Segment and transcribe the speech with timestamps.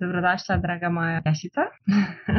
[0.00, 1.60] Dobrodošla, draga moja Jašica.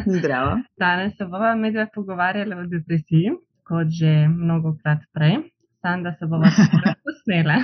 [0.06, 0.58] Zdravo.
[0.82, 3.32] Danes se bomo medve pogovarjali o depresiji,
[3.64, 5.38] kot že mnogo krat prej,
[5.82, 6.46] samo da se bomo
[7.04, 7.56] posnele.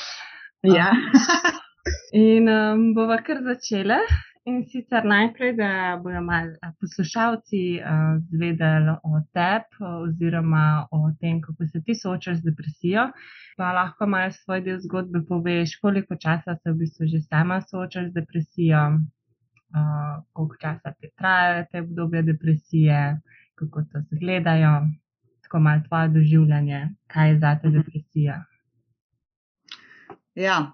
[0.78, 0.88] ja.
[2.12, 3.98] In um, bomo kar začele.
[4.48, 11.82] In sicer najprej, da malo poslušalci uh, zvedeli o tebi, oziroma o tem, kako se
[11.84, 13.10] ti soočaš z depresijo.
[13.58, 18.08] Pa lahko malo svoj del zgodbe poveš, koliko časa se v bistvu že sama soočaš
[18.08, 18.80] z depresijo,
[19.74, 23.20] uh, koliko časa ti trajajo te obdobje depresije,
[23.54, 24.80] kako to izgledajo,
[25.42, 28.44] tako malo tvoje doživljanje, kaj je za te depresija.
[30.34, 30.72] Ja.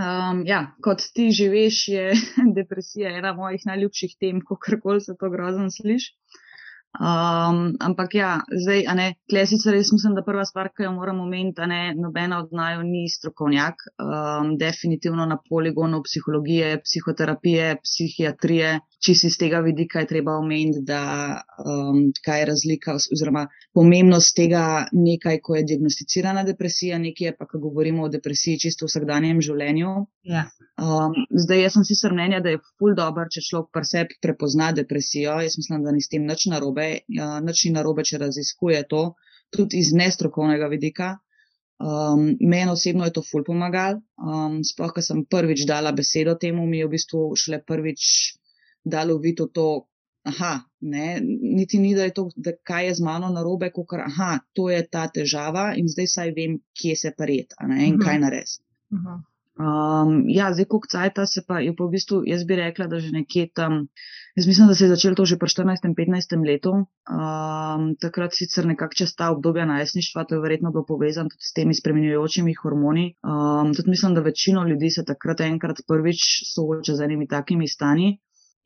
[0.00, 2.12] Um, ja, kot ti že veš, je
[2.58, 6.14] depresija ena mojih najljubših tem, ko karkoli se to grozno sliši.
[6.98, 10.90] Um, ampak ja, zdaj, a ne, tle sicer res mislim, da prva stvar, ki jo
[10.96, 17.76] moramo omeniti, a ne, nobena od naju ni strokovnjak, um, definitivno na poligonu psihologije, psihoterapije,
[17.84, 21.02] psihiatrije, čisto iz tega vidika je treba omeniti, da
[21.62, 27.46] um, kaj je razlika oziroma pomembnost tega nekaj, ko je diagnosticirana depresija, nekaj je pa,
[27.46, 29.94] ko govorimo o depresiji čisto v vsakdanjem življenju.
[30.26, 30.48] Ja.
[30.80, 31.14] Um,
[31.44, 35.38] zdaj, jaz sem sicer mnenja, da je ful dobro, če človek pri sebi prepozna depresijo.
[35.44, 39.02] Jaz mislim, da ni s tem nič narobe, ja, nič ni narobe, če raziskuje to,
[39.54, 41.16] tudi iz nestrokovnega vidika.
[41.80, 44.00] Um, Meni osebno je to ful pomagal.
[44.20, 48.02] Um, sploh, ker sem prvič dala besedo temu, mi je v bistvu šele prvič
[48.84, 49.68] dalo videti to,
[50.28, 54.38] aha, ne, niti ni, da je to, da kaj je z mano narobe, kot aha,
[54.56, 57.84] to je ta težava in zdaj saj vem, kje se paret in uh mhm.
[57.84, 58.04] -huh.
[58.04, 58.62] kaj narediti.
[58.92, 59.20] Uh -huh.
[59.60, 63.00] Um, ja, zdaj, ko cajta se pa je pa v bistvu, jaz bi rekla, da
[63.02, 63.74] že nekje tam,
[64.38, 68.96] jaz mislim, da se je začelo to že pri 14-15 letu, um, takrat sicer nekako
[69.02, 73.06] čez ta obdobja najstništva, to je verjetno bilo povezano tudi s temi spremenjujočimi hormoni.
[73.20, 76.24] Um, tudi mislim, da večino ljudi se takrat enkrat prvič
[76.54, 78.16] sooča z enimi takimi stanji.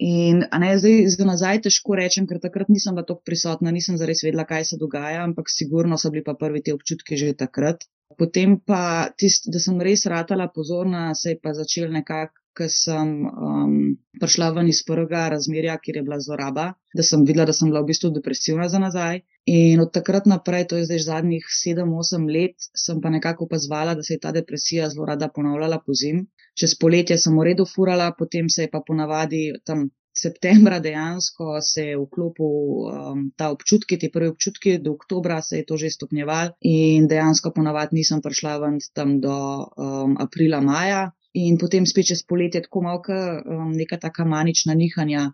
[0.03, 4.25] In ne, zdaj za nazaj težko rečem, ker takrat nisem bila tako prisotna, nisem zares
[4.27, 7.87] vedela, kaj se dogaja, ampak sigurno so bili pa prvi ti občutki že takrat.
[8.19, 13.09] Potem pa tist, da sem res ratala pozorna, se je pa začela nekako, ker sem
[13.27, 13.73] um,
[14.21, 17.83] prišla ven iz prvega razmerja, kjer je bila zloraba, da sem videla, da sem bila
[17.83, 19.21] v bistvu depresivna za nazaj.
[19.51, 24.07] In od takrat naprej, to je zdaj zadnjih 7-8 let, sem pa nekako opazvala, da
[24.07, 26.25] se je ta depresija zelo rada ponavljala po zim.
[26.59, 31.83] Čez poletje sem v redu furala, potem se je pa ponavadi tam septembra dejansko se
[31.89, 36.55] je vklopil um, ta občutki, ti prvi občutki, do oktobra se je to že stopnjeval
[36.61, 42.23] in dejansko ponavadi nisem prišla ven tam do um, aprila, maja in potem spet čez
[42.27, 45.33] poletje tako malka um, neka taka manična nihanja.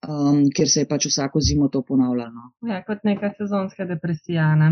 [0.00, 2.46] Um, ker se je pač vsako zimo to ponavljalo.
[2.68, 4.54] Ja, kot neka sezonska depresija.
[4.56, 4.70] Ne?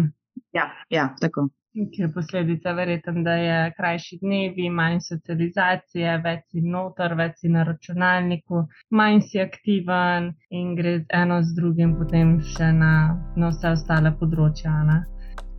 [0.57, 1.49] Ja, ja, tako.
[1.77, 7.53] Ki je posledica, verjetno, da je krajši dnevi, manj socializacije, več si noter, več si
[7.53, 12.95] na računalniku, manj si aktiven in gre eno z drugim potem še na,
[13.37, 14.81] na vse ostale področja.
[14.89, 15.03] Ne?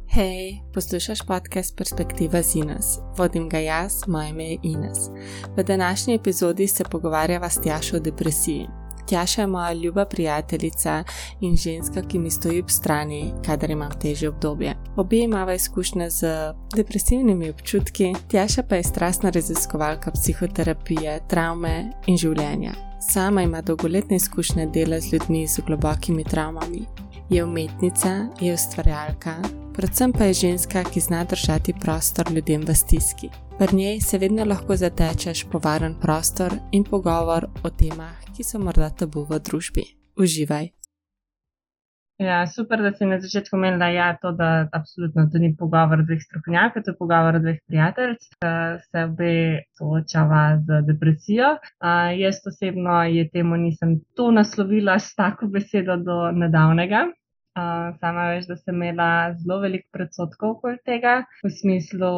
[0.10, 2.98] Hej, poslušaj podcast Perspektiva z Ines.
[3.18, 4.98] Vodim ga jaz, moje ime je Ines.
[5.58, 8.68] V današnji epizodi se pogovarjava s Tjašo o depresiji.
[9.08, 11.04] Tjaša je moja ljuba prijateljica
[11.42, 14.76] in ženska, ki mi stoji ob strani, kadar imam težje obdobje.
[14.96, 22.74] Obe imamo izkušnje z depresivnimi občutki, Tjaša pa je strastna raziskovalka psihoterapije, travme in življenja.
[23.12, 27.09] Sama ima dolgoletne izkušnje dela z ljudmi z globokimi travmami.
[27.30, 29.36] Je umetnica, je ustvarjalka,
[29.74, 33.30] predvsem pa je ženska, ki zna držati prostor ljudem v stiski.
[33.60, 38.60] V njej se vedno lahko zatečeš po varen prostor in pogovor o temah, ki so
[38.60, 39.86] morda tabu v družbi.
[40.18, 40.79] Uživaj.
[42.20, 46.02] Ja, super, da si na začetku omenila, da ja, to, da absolutno to ni pogovor
[46.04, 48.50] dveh strokovnjakov, to je pogovor dveh prijateljic, ki
[48.84, 49.36] se obe
[49.80, 51.54] soočava z depresijo.
[51.80, 57.06] Uh, jaz osebno je temu nisem to naslovila s tako besedo do nedavnega.
[57.56, 59.10] Uh, sama veš, da sem imela
[59.40, 62.12] zelo veliko predsotkov okoli tega, v smislu,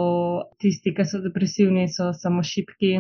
[0.57, 2.95] tisti, ki so depresivni, so samo šipki,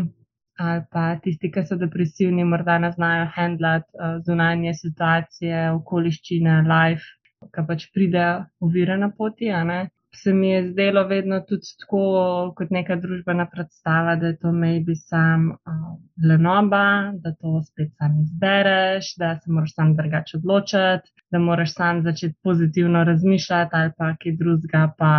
[0.59, 7.07] ali pa tisti, ki so depresivni, morda ne znajo handlati uh, zunanje situacije, okoliščine, life,
[7.55, 8.27] ki pač pride
[8.59, 9.51] ovire na poti.
[10.13, 12.01] Se mi je zdelo vedno tudi tako,
[12.57, 15.85] kot neka družbena predstava, da je to maybe sam uh,
[16.27, 22.03] lenoba, da to spet sam izbereš, da se moraš sam drugače odločiti, da moraš sam
[22.03, 25.13] začeti pozitivno razmišljati ali pa kaj drugega, pa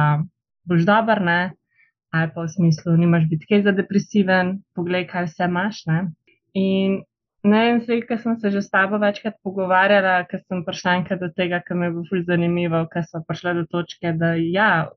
[0.68, 1.40] boš dober, ne
[2.12, 5.80] ali pa v smislu, nimaš biti kaj za depresiven, poglej, kaj vse imaš.
[5.88, 5.98] Ne?
[6.54, 6.98] In
[7.42, 11.22] ne vem, zdaj, ker sem se že s tabo večkrat pogovarjala, ker sem prišla enkrat
[11.24, 14.90] do tega, kar me je bilo zanimivo, ker sem prišla do točke, da ja,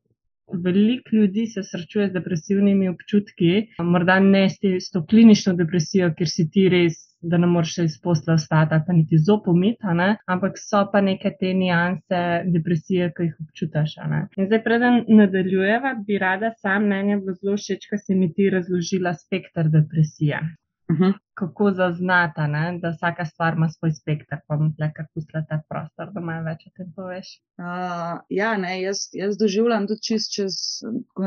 [0.53, 6.49] veliko ljudi se srečuje z depresivnimi občutki, morda ne s to klinično depresijo, ker si
[6.49, 7.01] ti res.
[7.25, 9.93] Da ne moreš iz posla ostati, pa niti zopomita,
[10.29, 12.19] ampak so pa neke te nianse
[12.53, 13.95] depresije, ki jih občutiš.
[14.37, 18.51] In zdaj, preden nadaljujeva, bi rada sam mnenje bilo zelo všeč, ko si mi ti
[18.53, 20.43] razložila spektr depresije.
[20.89, 21.13] Uh -huh.
[21.33, 22.79] Kako zaznata, ne?
[22.81, 26.67] da vsaka stvar ima svoj spektr, pa bom tukaj pustila ta prostor, da malo več
[26.67, 27.27] o tem poveš.
[27.57, 30.53] Uh, ja, ne, jaz, jaz doživljam tudi čez, čez,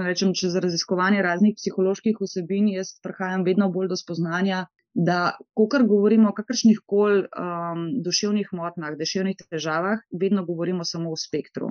[0.07, 6.29] rečem, čez raziskovanje raznih psiholoških vsebin, jaz prihajam vedno bolj do spoznanja, da, ko govorimo
[6.29, 11.69] o kakršnih koli um, duševnih motnjah, duševnih težavah, vedno govorimo samo o spektru.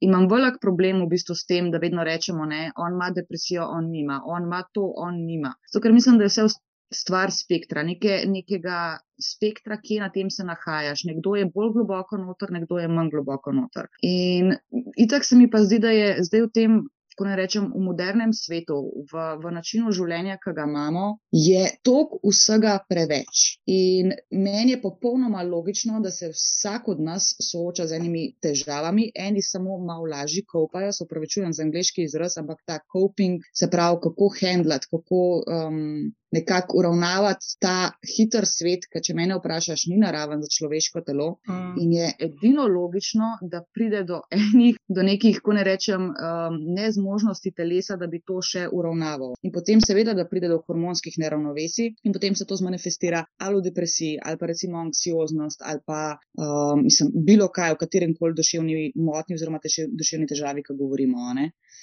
[0.00, 3.90] Imam velik problem v bistvu s tem, da vedno rečemo, da on ima depresijo, on
[3.90, 5.54] nima, on ima to, on nima.
[5.72, 6.48] Zato, ker mislim, da je vse
[6.94, 11.04] stvar spektra, neke, nekega spektra, kje na tem se nahajaš.
[11.10, 13.90] Nekdo je bolj globoko noter, nekdo je manj globoko noter.
[14.02, 14.54] In
[14.96, 16.80] itak se mi pa zdi, da je zdaj v tem
[17.20, 22.14] kako naj rečem, v modernem svetu, v, v načinu življenja, ki ga imamo, je tok
[22.24, 23.60] vsega preveč.
[23.68, 29.42] In meni je popolnoma logično, da se vsak od nas sooča z enimi težavami, eni
[29.44, 34.32] samo malo lažje kopajo, se upravičujem za angliški izraz, ampak ta coping, se pravi, kako
[34.40, 35.20] handlat, kako.
[35.44, 41.30] Um, Nekako uravnavati ta hiter svet, ki, če me vprašaš, ni naraven za človeško telo.
[41.48, 41.72] Mm.
[41.82, 47.20] In je edino logično, da pride do enih, do nekih, ko ne rečem, um, nezmožnosti
[47.20, 49.34] možnosti telesa, da bi to še uravnaval.
[49.42, 53.66] In potem, seveda, da pride do hormonskih neravnovesij, in potem se to zmanifestira ali v
[53.68, 58.92] depresiji, ali pa recimo anksioznost, ali pa um, mislim, bilo kaj, o katerem koli duševni
[58.96, 61.30] motnji oziroma duševni težavi, ki govorimo.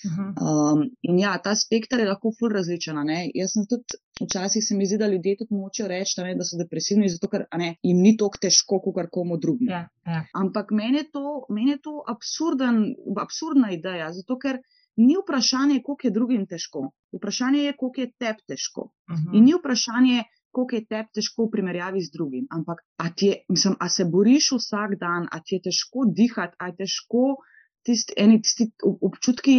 [0.07, 2.99] Um, in ja, ta spektr je lahko ful različen.
[3.35, 3.99] Jaz sem tudi.
[4.17, 7.43] Včasih se mi zdi, da ljudje tudi močejo reči, ne, da so depresivni, zato ker
[7.61, 9.69] ne, jim ni tako težko, kot komu drugemu.
[9.69, 10.23] Ja, ja.
[10.33, 12.79] Ampak meni je to, meni je to absurden,
[13.21, 14.57] absurdna ideja, zato ker
[14.97, 16.87] ni vprašanje, koliko je drugim težko.
[17.13, 18.81] Vprašanje je, koliko je tebi težko.
[18.81, 19.15] Uh.
[19.15, 19.37] -huh.
[19.37, 22.47] In ni vprašanje, koliko je tebi težko v primerjavi z drugim.
[22.49, 26.71] Ampak, a, je, mislim, a se boriš vsak dan, a ti je težko dihati, a
[26.71, 27.37] je težko
[27.87, 29.57] tisti, eni, tisti občutki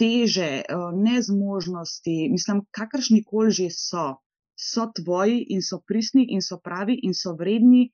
[0.00, 4.06] teže, eh, nezmožnosti, mislim, kakršni koli že so,
[4.54, 7.88] so tvoji in so pristni in so pravi in so vredni.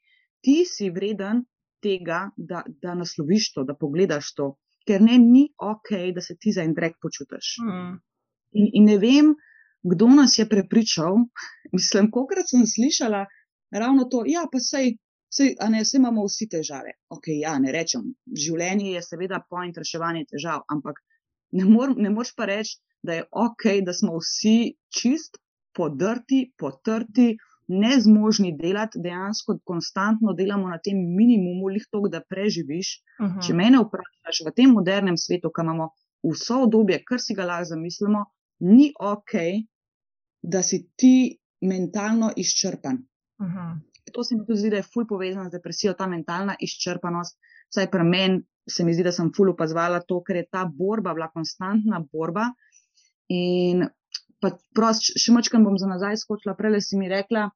[0.45, 1.45] Ti si vreden
[1.83, 4.55] tega, da, da nasloviš to, da pogledaš to
[4.87, 7.55] ker ne, ni ok, da se ti za en drek počutiš.
[7.67, 7.93] Mm.
[8.61, 9.35] In, in ne vem,
[9.93, 11.21] kdo nas je prepričal.
[11.77, 13.27] Mislim, kolikrat sem slišala
[13.71, 14.97] ravno to, ja, pa sej.
[15.31, 16.97] Vse, a ne, vse imamo vsi težave.
[17.15, 18.09] Ok, ja, ne rečem.
[18.45, 20.99] Življenje je seveda point reševanja težav, ampak
[21.53, 25.39] ne, mor, ne moreš pa reči, da je ok, da smo vsi čist,
[25.77, 27.37] podrti, potrti,
[27.71, 32.89] nezmožni delati, dejansko konstantno delamo na tem minimumu, lihto, da preživiš.
[33.19, 33.39] Uh mhm.
[33.39, 33.47] -huh.
[33.47, 35.91] Če me vprašaš v tem modernem svetu, ki imamo
[36.33, 38.25] vso obdobje, kar si ga lahko zamislimo,
[38.61, 39.33] ni ok,
[40.43, 42.97] da si ti mentalno izčrpan.
[43.39, 43.57] Uh mhm.
[43.57, 43.90] -huh.
[44.13, 47.37] To se mi tudi zdi, da je ful povezano z depresijo, ta mentalna izčrpanost.
[47.71, 51.15] Vsaj pri meni se mi zdi, da sem ful opazovala to, ker je ta borba
[51.15, 52.51] bila konstantna borba.
[53.31, 53.87] In
[54.41, 57.49] pa prost, še močkam bom za nazaj skočila, prej si mi rekla,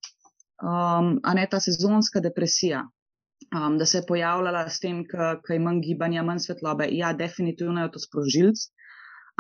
[0.63, 5.61] um, a ne ta sezonska depresija, um, da se je pojavljala s tem, ker je
[5.65, 6.89] manj gibanja, manj svetlobe.
[6.93, 8.69] Ja, definitivno je to sprožilc,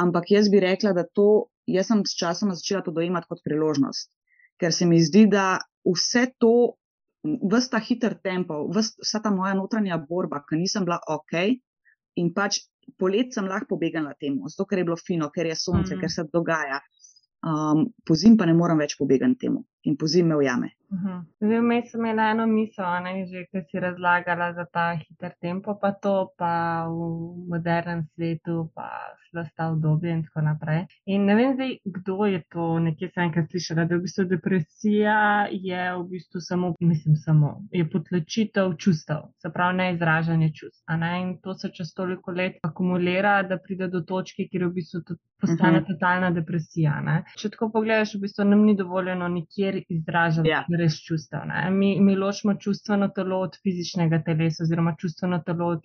[0.00, 4.10] ampak jaz bi rekla, da to, jaz sem s časom začela to dojemati kot priložnost,
[4.60, 6.74] ker se mi zdi, da vse to,
[7.24, 11.36] vse ta hiter tempo, vsa ta moja notranja borba, ki nisem bila ok.
[12.20, 12.60] In pač
[13.00, 16.00] polet sem lahko pobegala temu, zato ker je bilo fino, ker je sonce, mm.
[16.00, 16.78] ker se dogaja,
[17.48, 20.70] um, po zim pa ne morem več pobegati temu in po zim me ujame.
[21.40, 25.74] Zdaj, vmes sem imela eno misel, ne, že ki si razlagala za ta hiter tempo,
[25.80, 26.52] pa to, pa
[26.86, 27.08] v
[27.50, 28.88] modernem svetu, pa
[29.34, 30.84] vsta obdobje in tako naprej.
[31.10, 35.16] In ne vem zdaj, kdo je to, nekje sem enkrat slišala, da v bistvu depresija
[35.50, 40.84] je v bistvu samo, mislim, samo, je potlačitev čustev, se pravi neizražanje čustv.
[41.02, 41.12] Ne?
[41.22, 45.02] In to se čez toliko let akumulira, da pride do točke, kjer v bistvu
[45.40, 45.88] postane uh -huh.
[45.88, 47.00] totalna depresija.
[47.00, 47.24] Ne?
[47.36, 50.48] Če tako pogledaš, v bistvu nam ni dovoljeno nikjer izražati.
[50.48, 50.64] Yeah.
[50.64, 51.40] Ja brez čustev.
[51.70, 55.82] Mi, mi ločimo čustveno telo od fizičnega telesa, oziroma čustveno telo od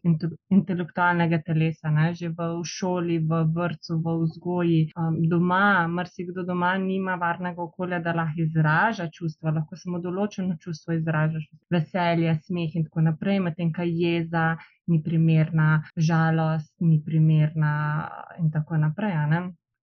[0.50, 2.14] intelektualnega telesa, ne?
[2.14, 4.82] že v šoli, v vrtu, v vzgoji.
[4.98, 10.98] Um, doma, marsikdo doma nima varnega okolja, da lahko izraža čustva, lahko samo določeno čustvo
[10.98, 14.50] izražaš, veselje, smeh in tako naprej, medtem kaj jeza.
[14.90, 17.74] Ni primerna, žalost ni primerna,
[18.42, 19.20] in tako naprej.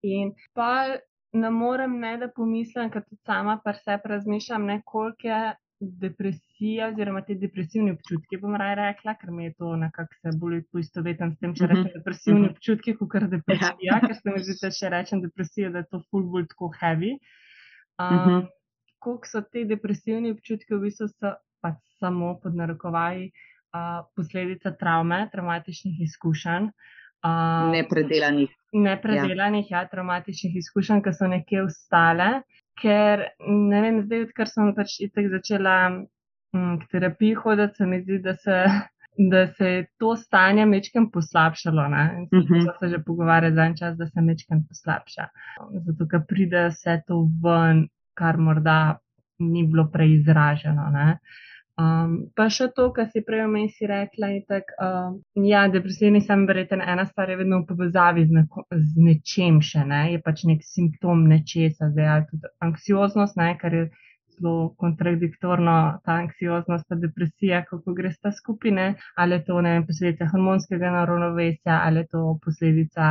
[0.03, 0.99] In pa
[1.33, 7.21] ne morem ne da pomislim, ker tudi sama pa sebi razmišljam, koliko je depresija, oziroma
[7.27, 11.41] te depresivne občutke, bom raje rekla, ker mi je to nekako se bolj poistovetim s
[11.41, 15.25] tem, če rečem depresivne občutke, kot kar depresija, ker se mi zdi, da če rečem
[15.25, 17.17] depresija, da je to full bolj tako heavy.
[18.01, 18.47] Um,
[19.05, 25.27] Koliko so te depresivne občutke v bistvu so pač samo pod narekovaji uh, posledica travme,
[25.33, 26.71] traumatičnih izkušenj.
[27.27, 28.53] Uh, nepredelanih.
[28.77, 29.81] Nepredelanih, ja.
[29.83, 32.29] ja, traumatičnih izkušenj, ki so nekje ustale
[32.81, 38.03] ker ne vem, zdaj, odkar sem pač itek začela m, k terapiji hoditi, se mi
[38.03, 38.59] zdi, da se,
[39.33, 41.87] da se je to stanje mečkem poslabšalo.
[41.87, 42.71] In uh -huh.
[42.81, 45.29] se že pogovarja za en čas, da se mečkem poslabša.
[45.87, 48.99] Zato, ker pride vse to ven, kar morda
[49.39, 50.91] ni bilo preizraženo.
[50.93, 51.19] Ne?
[51.77, 55.11] Um, pa še to, kar si prej omenil, si rekla, je tak, uh,
[55.45, 59.85] ja, depresivni sem verjeten, ena stvar je vedno v povezavi z, neko, z nečem še,
[59.85, 63.85] ne, je pač nek simptom nečesa, zdaj ali tudi anksioznost, ne, kar je
[64.39, 70.31] zelo kontradiktorno, ta anksioznost, ta depresija, kako gre sta skupine, ali je to, ne posledica
[70.33, 73.11] hormonskega naravnovesja, ali je to posledica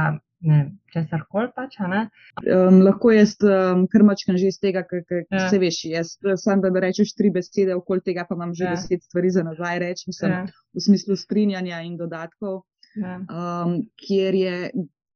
[0.94, 1.78] česar koli pač.
[1.82, 5.48] Um, lahko jaz um, krmačkam že iz tega, kar ja.
[5.50, 5.82] se veš.
[5.92, 8.75] Jaz sam, da rečeš tri besede, okoli tega pa imam že ja.
[8.75, 10.46] deset stvari za nazaj reči, ja.
[10.74, 12.64] v smislu strinjanja in dodatkov,
[12.96, 13.20] ja.
[13.25, 14.56] um, kjer je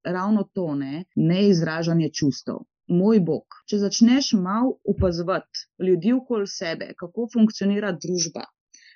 [0.06, 2.64] ravno to ne, neizražanje čustev.
[2.90, 8.48] Moj bog, če začneš malo opazovati ljudi okoli sebe, kako funkcionira družba,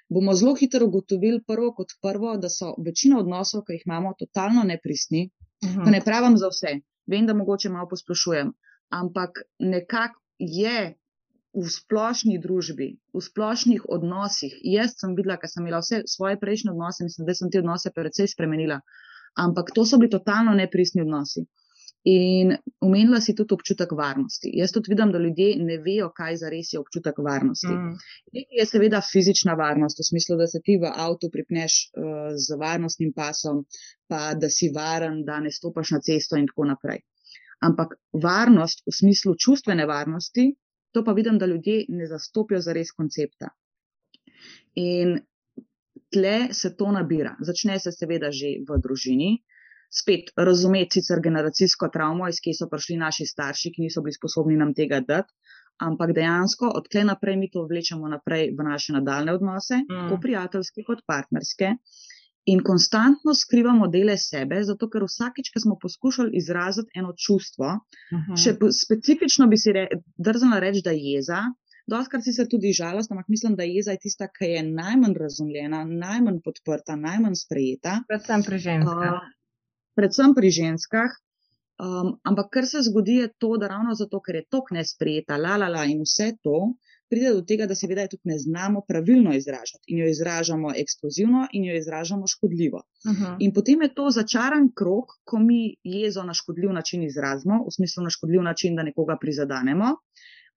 [0.09, 4.63] bomo zelo hitro ugotovili, prvo kot prvo, da so večina odnosov, ki jih imamo, totalno
[4.69, 5.27] nepristni,
[5.83, 8.51] Pa ne pravim za vse, vem, da mogoče malo posplošujem,
[8.93, 10.93] ampak nekako je
[11.53, 14.53] v splošni družbi, v splošnih odnosih.
[14.65, 17.91] Jaz sem videla, ker sem imela vse svoje prejšnje odnose, mislim, da sem te odnose
[17.93, 18.79] precej spremenila,
[19.37, 21.45] ampak to so bili totalno nepristni odnosi.
[22.03, 22.51] In
[22.83, 24.49] omenila si tudi občutek varnosti.
[24.59, 27.71] Jaz tudi vidim, da ljudje ne vejo, kaj za res je občutek varnosti.
[27.71, 27.93] Mm.
[28.35, 32.59] Nekaj je seveda fizična varnost, v smislu, da se ti v avtu pripneš uh, z
[32.59, 33.63] varnostnim pasom,
[34.11, 36.99] pa da si varen, da ne stopaš na cesto in tako naprej.
[37.63, 40.49] Ampak varnost v smislu čustvene varnosti,
[40.91, 43.53] to pa vidim, da ljudje ne zastopijo za res koncepta.
[44.75, 45.21] In
[46.11, 47.37] tle se to nabira.
[47.39, 49.37] Začne se seveda že v družini
[49.93, 54.57] spet razumeti sicer generacijsko travmo, iz kje so prišli naši starši, ki niso bili sposobni
[54.57, 55.33] nam tega dati,
[55.81, 60.01] ampak dejansko od tle naprej mi to vlečemo naprej v naše nadaljne odnose, mm.
[60.01, 61.75] tako prijateljske kot partnerske.
[62.51, 68.17] In konstantno skrivamo dele sebe, zato ker vsakeč, ko smo poskušali izraziti eno čustvo, uh
[68.17, 68.31] mhm.
[68.31, 68.41] -huh.
[68.43, 68.51] še
[68.83, 71.39] specifično bi si re, drznila reči, da je jeza,
[71.87, 75.85] doskrat si se tudi žalost, ampak mislim, da jeza je tista, ki je najmanj razumljena,
[75.85, 78.01] najmanj podprta, najmanj sprejeta.
[78.07, 79.13] Predvsem pri ženskah.
[79.13, 79.42] Uh,
[79.95, 81.11] predvsem pri ženskah.
[81.83, 85.57] Um, ampak kar se zgodi, je to, da ravno zato, ker je tok nesprejeta, la
[85.57, 86.75] la la in vse to,
[87.09, 91.65] pride do tega, da seveda tudi ne znamo pravilno izražati in jo izražamo eksplozivno in
[91.69, 92.81] jo izražamo škodljivo.
[93.05, 93.23] Uh mhm.
[93.23, 93.35] -huh.
[93.39, 98.03] In potem je to začaran krok, ko mi jezo na škodljiv način izrazimo, v smislu
[98.03, 99.95] na škodljiv način, da nekoga prizadanemo.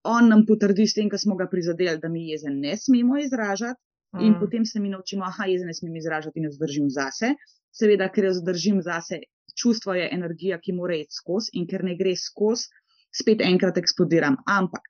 [0.02, 3.80] On nam potrdi s tem, ko smo ga prizadeli, da mi jeze ne smemo izražati,
[4.12, 4.26] uh -huh.
[4.26, 4.40] in mhm.
[4.40, 7.34] potem se mi naučimo, da jeze ne smemo izražati in jo zdržim zase
[7.78, 9.20] seveda, ker jo zadržim zase,
[9.56, 12.68] čustvo je energija, ki mora iti skozi in ker ne gre skozi,
[13.14, 14.36] spet enkrat eksplodiram.
[14.46, 14.88] Ampak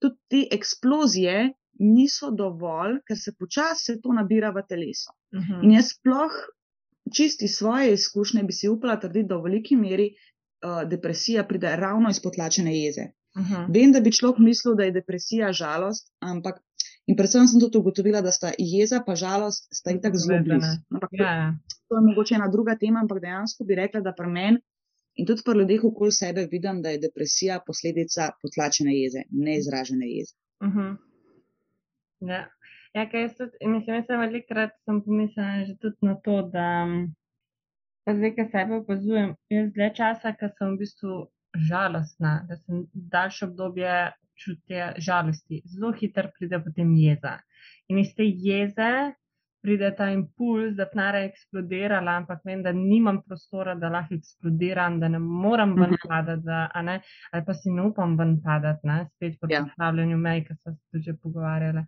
[0.00, 1.50] tudi te eksplozije
[1.80, 5.12] niso dovolj, ker se počasi to nabira v telesu.
[5.12, 5.52] Uh mhm.
[5.52, 5.64] -huh.
[5.64, 6.32] In jaz sploh
[7.12, 12.10] čisti svoje izkušnje bi si upala trditi, da v veliki meri uh, depresija pride ravno
[12.10, 13.10] iz potlačene jeze.
[13.36, 13.54] Uh mhm.
[13.54, 13.66] -huh.
[13.74, 16.62] Vem, da bi človek mislil, da je depresija žalost, ampak
[17.06, 20.72] In predvsem sem tudi ugotovila, da sta jeza in žalost sta in tako zelo blizu.
[21.12, 21.58] Ja, ja.
[21.88, 24.62] To je mogoče ena druga tema, ampak dejansko bi rekla, da pri meni
[25.16, 30.34] in tudi pri ljudeh okoli sebe vidim, da je depresija posledica potlačene jeze, neizražene jeze.
[30.60, 30.78] Uh mhm.
[30.78, 30.96] -huh.
[32.30, 32.48] Ja,
[32.94, 36.66] ja kaj jaz tudi, mislim, da sem velikrat pomislila že tudi na to, da
[38.12, 41.16] zdaj, ki sebe opazujem, jaz dlje časa, ker sem v bistvu
[41.68, 43.96] žalostna, da sem daljše obdobje
[44.44, 47.38] čutje žalosti, zelo hitro pride potem jeza.
[47.88, 48.90] In iz te jeze
[49.62, 55.00] pride ta impuls, da pnara je eksplodirala, ampak vem, da nimam prostora, da lahko eksplodiram,
[55.00, 56.08] da ne moram ven mhm.
[56.08, 59.04] padati, da, ali pa si ne upam ven padati, ne?
[59.14, 59.64] spet po ja.
[59.64, 61.84] postavljanju mej, ki so se že pogovarjali.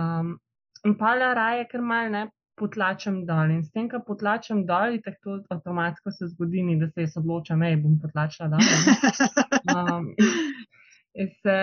[0.00, 0.38] Um,
[0.84, 2.30] in pa le raje, ker mal ne.
[2.54, 7.16] Potlačem dol in s tem, ko potlačem dol, tako avtomatsko se zgodi, da se jaz
[7.18, 8.62] odločam, da bom potlačila dol.
[9.74, 10.12] Um,
[11.42, 11.54] se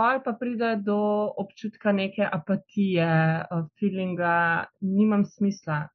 [0.00, 0.98] pa pa pride do
[1.36, 3.08] občutka neke apatije,
[3.78, 5.88] feelinga, nimam smisla.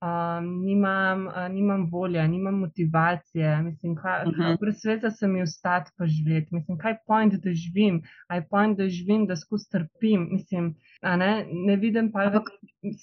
[0.00, 4.60] um, nimam, uh, nimam volje, nimam motivacije, mislim, kaj, uh -huh.
[4.60, 8.88] brez sveta se mi ustati pa živeti, mislim, kaj point, da živim, aj point, da
[8.88, 12.48] živim, da skozi trpim, mislim, ne, ne vidim pa Ampak,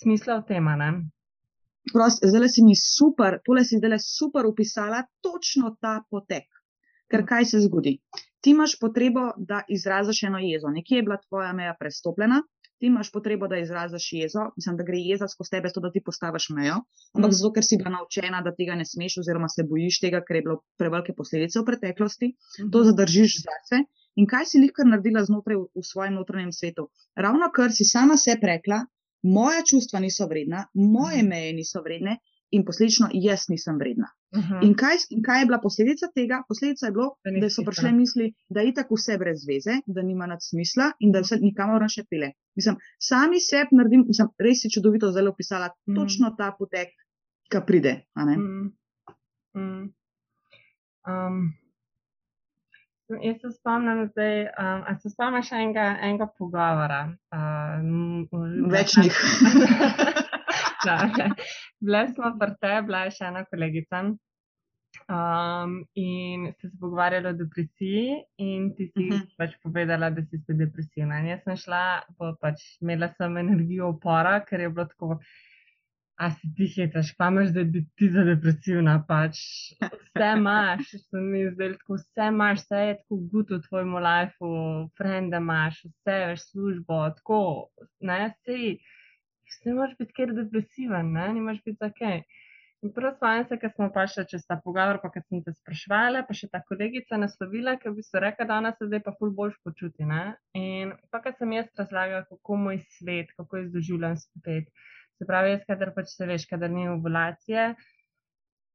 [0.02, 0.66] smisla v tem.
[2.24, 6.44] Zdaj si mi super, tole si zdaj super upisala točno ta potek.
[7.12, 8.00] Ker kaj se zgodi?
[8.42, 10.70] Ti imaš potrebo, da izraziš eno jezo.
[10.70, 12.42] Nekje je bila tvoja meja prestopljena,
[12.80, 16.02] ti imaš potrebo, da izraziš jezo, mislim, da gre jeza skozi tebe, to, da ti
[16.06, 16.76] postaviš mejo,
[17.16, 17.38] ampak mm.
[17.40, 20.44] zato, ker si bila naučena, da tega ne smeš, oziroma se bojiš tega, ker je
[20.50, 22.70] bilo prevelike posledice v preteklosti, mm.
[22.74, 23.82] to zadržiš zase.
[24.18, 26.88] In kaj si lahko naredila znotraj v, v svojem notranjem svetu?
[27.26, 28.84] Ravno kar si sama se rekla,
[29.24, 31.30] moja čustva niso vredna, moje mhm.
[31.30, 32.20] meje niso vredne
[32.52, 34.08] in posledično jaz nisem vredna.
[34.32, 34.54] Uh mhm.
[34.54, 34.68] -huh.
[34.68, 36.44] in, kaj, in kaj je bila posledica tega?
[36.48, 40.02] Posledica je bilo, da, da so prišle misli, da je tako vse brez veze, da
[40.02, 42.32] nima nad smisla in da se nikamor ne pele.
[42.56, 45.98] Mislim, sami sebi naredim, mislim, res si čudovito zelo opisala uh mhm.
[45.98, 46.04] -huh.
[46.04, 46.90] točno ta potek,
[47.52, 48.02] ki pride.
[48.16, 48.72] Uh -huh.
[49.54, 49.90] uh -huh.
[51.28, 51.54] um.
[53.24, 54.24] Jaz se spomnim, da
[54.92, 57.16] um, se spomniš enega, enega pogovora.
[57.32, 58.28] Um,
[58.72, 59.16] Večnih.
[61.84, 64.06] Bile smo prte, bila je še ena kolegica.
[65.08, 69.20] Um, in ste se pogovarjali o depresiji, in ti si uh mhm.
[69.20, 69.36] -huh.
[69.38, 71.20] pač povedala, da si spet depresivna.
[71.20, 71.84] In jaz sem šla,
[72.18, 75.20] pa pač imela sem energijo upora, ker je bilo tako,
[76.18, 78.98] a si ti hitaš, pa imaš, da bi ti za depresivna.
[79.08, 79.38] Pač
[79.82, 84.54] vse imaš, se mi zdaj tako, vse imaš, vse je tako gut v tvojem lifeu,
[84.98, 87.42] frende imaš, vse veš službo, tako,
[88.00, 88.80] ne, sej
[89.66, 92.04] ne moreš biti kjer depresiven, ne, ne moreš biti ok.
[92.86, 95.54] In prvo spomnim se, ker smo pa še čez ta pogovor, pa ker sem te
[95.56, 99.16] sprašvala, pa še ta kolegica naslovila, ker bi se rekla, da ona se zdaj pa
[99.18, 100.06] ful boljš počuti.
[100.06, 100.22] Ne?
[100.60, 104.70] In pa ker sem jaz razlagala, kako moj svet, kako jaz doživljam spet.
[105.18, 107.72] Se pravi, jaz, kadar pač se veš, kadar ni ovulacije,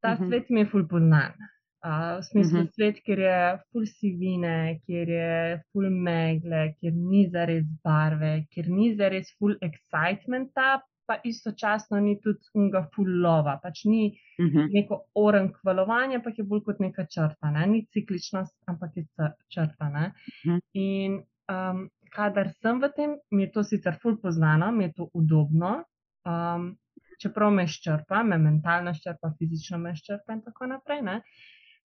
[0.03, 0.25] ta uh mhm.
[0.25, 0.29] -huh.
[0.29, 1.39] svet mi je ful poznan.
[1.83, 2.75] Uh, v smislu uh -huh.
[2.75, 8.69] svet, kjer je full sivine, kjer je full megle, kjer ni za res barve, kjer
[8.71, 13.59] ni za res full excitementa, pa istočasno ni tudi unga full lova.
[13.63, 14.03] Pač ni
[14.39, 14.69] uh -huh.
[14.73, 17.67] neko oren kvalovanje, ampak je bolj kot neka črta, ne?
[17.67, 19.07] ni cikličnost, ampak je
[19.49, 19.87] črta.
[19.89, 19.97] Uh
[20.45, 20.61] -huh.
[20.73, 21.13] In
[21.51, 25.83] um, kadar sem v tem, mi je to sicer full poznano, mi je to udobno.
[26.27, 26.77] Um,
[27.23, 31.01] Čeprav me ščrpa, me mentalno ščrpa, fizično me ščrpa, in tako naprej.
[31.01, 31.21] Uh,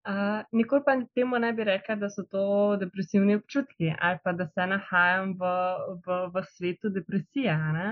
[0.08, 4.46] Uh, nikoli pa temu ne bi rekla, da so to depresivni občutki ali pa da
[4.48, 5.50] se nahajam v,
[6.06, 7.56] v, v svetu depresije.
[7.76, 7.88] Ne?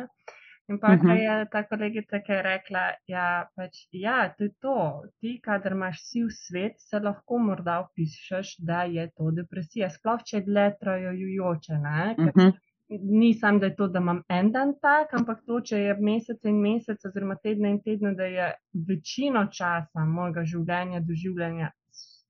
[0.69, 1.15] In pa uh -huh.
[1.15, 5.03] je ta kolegica, ki je rekla, ja, pač, ja, to je to.
[5.21, 9.91] Ti, kader imaš vsi v svet, se lahko morda opišeš, da je to depresija.
[9.91, 11.73] Sploh če dlje trajajoče.
[11.73, 12.53] Uh -huh.
[13.21, 16.45] Ni samo, da je to, da imam en dan tak, ampak to, če je mesec
[16.45, 18.53] in mesec, oziroma tedne in tedne, da je
[18.89, 21.71] večino časa mojega življenja, doživljanja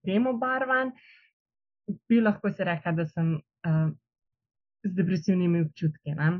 [0.06, 0.92] tem obarvan,
[2.08, 3.88] bi lahko se rekla, da sem uh,
[4.86, 6.14] z depresivnimi občutki.
[6.14, 6.30] Ne?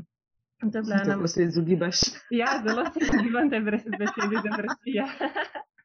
[0.60, 1.14] To je bila ena.
[1.14, 2.00] Kako se izogibaš?
[2.30, 5.06] Ja, zelo se izogibam tej besedi depresija.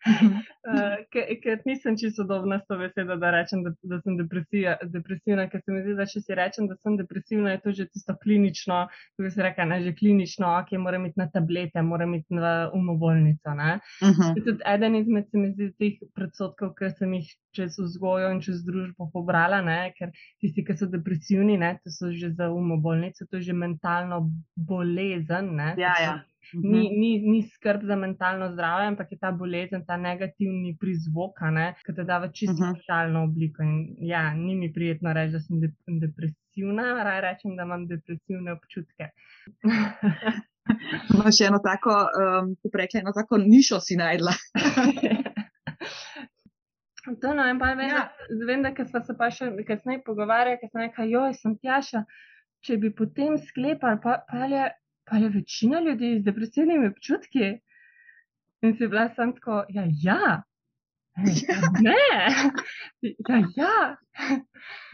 [0.62, 5.64] Uh, ker nisem čisto sodobna s to besedo, da rečem, da, da sem depresivna, ker
[5.64, 8.84] se mi zdi, da če si rečem, da sem depresivna, je to že tisto klinično,
[9.18, 13.56] kot se rekla, ne že klinično, ok, moram iti na tablete, moram iti v umobolnico.
[13.58, 14.36] Uh -huh.
[14.38, 18.62] Tudi eden izmed se mi zdi teh predsotkov, ker sem jih čez vzgojo in čez
[18.66, 19.94] družbo pobrala, ne?
[19.98, 21.80] ker tisti, ki so depresivni, ne?
[21.84, 25.58] to so že za umobolnico, to je že mentalno bolezen.
[25.78, 26.22] Ja, ja.
[26.54, 27.00] Ni, mhm.
[27.00, 31.40] ni, ni skrb za mentalno zdravje, ampak je ta bolezen, ta negativni prizvok,
[31.86, 32.74] ki te da v čisto uh -huh.
[32.74, 33.64] mentalno obliko.
[33.64, 38.52] In, ja, ni mi prijetno reči, da sem de depresivna, raje rečem, da imam depresivne
[38.52, 39.10] občutke.
[41.14, 44.32] Imaš še eno tako, um, kako rekla, eno tako nišo si najdla.
[47.22, 48.12] to no, in pa vem, ja.
[48.30, 52.06] da, vem, da smo se pa še kasneje pogovarjali, ker sem rekla, joj, sem tjaša.
[52.62, 54.70] Če bi potem sklepali, pa, pa je
[55.12, 57.48] pa je večina ljudi z depresivnimi občutki.
[58.62, 60.44] In si bila sem tako, ja, ja.
[61.86, 61.96] Ne,
[63.02, 63.98] ja, ja.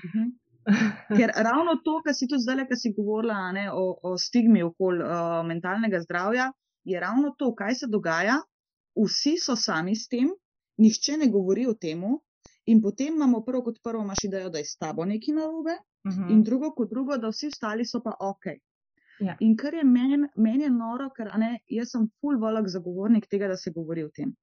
[0.05, 0.29] Mhm.
[1.17, 5.03] Ker ravno to, kar si tudi zdaj, kar si govorila ne, o, o stigmi okoli
[5.03, 6.49] uh, mentalnega zdravja,
[6.83, 8.41] je ravno to, kaj se dogaja.
[8.97, 10.31] Vsi so sami s tem,
[10.81, 12.01] nihče ne govori o tem,
[12.65, 16.11] in potem imamo prvo kot prvo, imaš idejo, da je s tabo nekaj narobe, uh
[16.11, 16.23] mhm.
[16.23, 16.31] -huh.
[16.33, 18.57] in drugo kot drugo, da vsi ostali so pa ok.
[19.19, 19.35] Ja.
[19.39, 23.47] In kar je meni men je noro, ker ne, jaz sem full volk zagovornik tega,
[23.47, 24.35] da se govori o tem.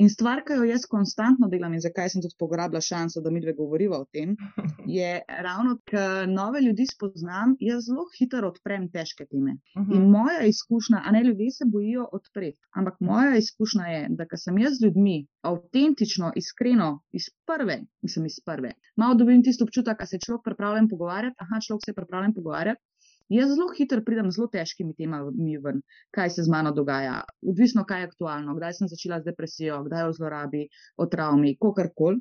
[0.00, 3.42] In stvar, ki jo jaz konstantno delam in zakaj sem tudi pograbila šanso, da mi
[3.44, 4.30] dve govoriva o tem,
[4.96, 5.10] je
[5.44, 9.58] ravno, ker nove ljudi spoznam, jaz zelo hitro odprem težke teme.
[9.76, 10.06] In Mhm.
[10.14, 14.58] moja izkušnja, a ne ljudje se bojijo odpreti, ampak moja izkušnja je, da ko sem
[14.58, 20.06] jaz z ljudmi avtentično, iskreno, iz prve, mislim iz prve, malo dobim tisto občutek, da
[20.06, 22.80] se človek pripravljen pogovarjati, aha, človek se je pripravljen pogovarjati.
[23.28, 27.84] Jaz zelo hitro pridem z zelo težkimi temami ven, kaj se z mano dogaja, odvisno
[27.88, 32.20] kaj je aktualno, kdaj sem začela z depresijo, kdaj o zlorabi, o travmi, kakorkoli.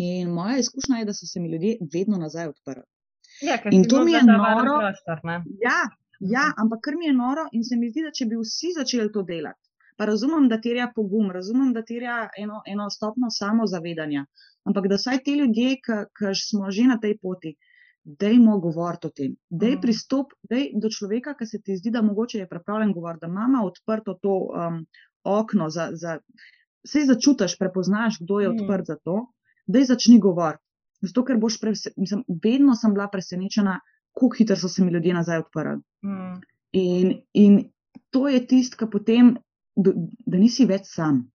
[0.00, 2.86] In moja izkušnja je, da so se mi ljudje vedno nazaj odprli.
[3.42, 4.78] Ja, In to mi je noro.
[4.78, 5.42] Prostor, ne?
[5.64, 5.80] Ja,
[6.20, 9.12] ja, ampak kar mi je noro in se mi zdi, da če bi vsi začeli
[9.12, 9.60] to delati,
[9.96, 14.24] pa razumem, da terja pogum, razumem, da terja eno, eno stopno samozavedanja,
[14.68, 17.54] ampak da saj ti ljudje, ki smo že na tej poti,
[18.04, 19.80] dajmo govoriti o tem, daj Mhm.
[19.80, 23.62] pristop dej do človeka, ki se ti zdi, da mogoče je pripravljen govoriti, da ima
[23.64, 24.86] odprto to um,
[25.24, 26.18] okno, za, za,
[26.86, 28.56] sej začutiš, prepoznaš, kdo je Mhm.
[28.60, 29.26] odprt za to,
[29.66, 30.64] daj začni govoriti.
[31.02, 33.80] Zato, ker boš, prese, mislim, vedno sem bila presenečena,
[34.14, 35.76] kako hitro so se mi ljudje nazaj odprli.
[36.04, 36.40] Mm.
[36.72, 37.70] In, in
[38.10, 39.36] to je tisto, kar potem,
[39.76, 39.92] da,
[40.26, 41.30] da nisi več sam.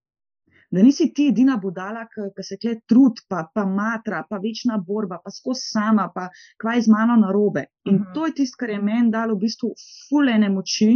[0.76, 5.16] Da nisi ti edina budala, ki se kle trud, pa, pa matra, pa večna borba,
[5.24, 6.26] pa skozi sama, pa
[6.60, 7.62] kvaj z mano narobe.
[7.88, 8.12] In Mhm.
[8.14, 9.72] to je tisto, kar je meni dalo v bistvu
[10.08, 10.90] fulene moči,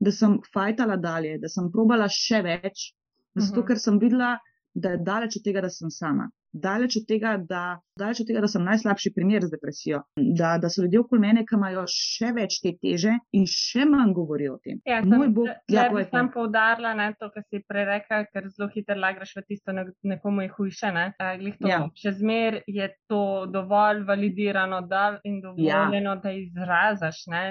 [0.00, 2.94] da sem fajtala dalje, da sem probala še več,
[3.36, 3.66] zato Mhm.
[3.68, 4.38] ker sem videla,
[4.74, 6.28] da je daleč od tega, da sem sama.
[6.50, 9.98] Daleč od, tega, da, daleč od tega, da sem najslabši primer z depresijo.
[10.16, 14.14] Da, da so ljudje okoli mene, ki imajo še več te teže in še manj
[14.14, 14.78] govorijo o tem.
[14.86, 16.30] Ja, Moj sem, bog, ja, tle bi povej.
[16.32, 20.42] poudarila ne, to, kar si prej rekla, ker zelo hitro lagraš v tisto, ne- nekomu
[20.42, 20.92] je hujše.
[20.92, 21.04] Ne.
[21.18, 21.82] To, Ja.
[21.94, 27.26] Še zmer je to dovolj validirano da, in dovoljeno, da izražaš.
[27.26, 27.44] Ne.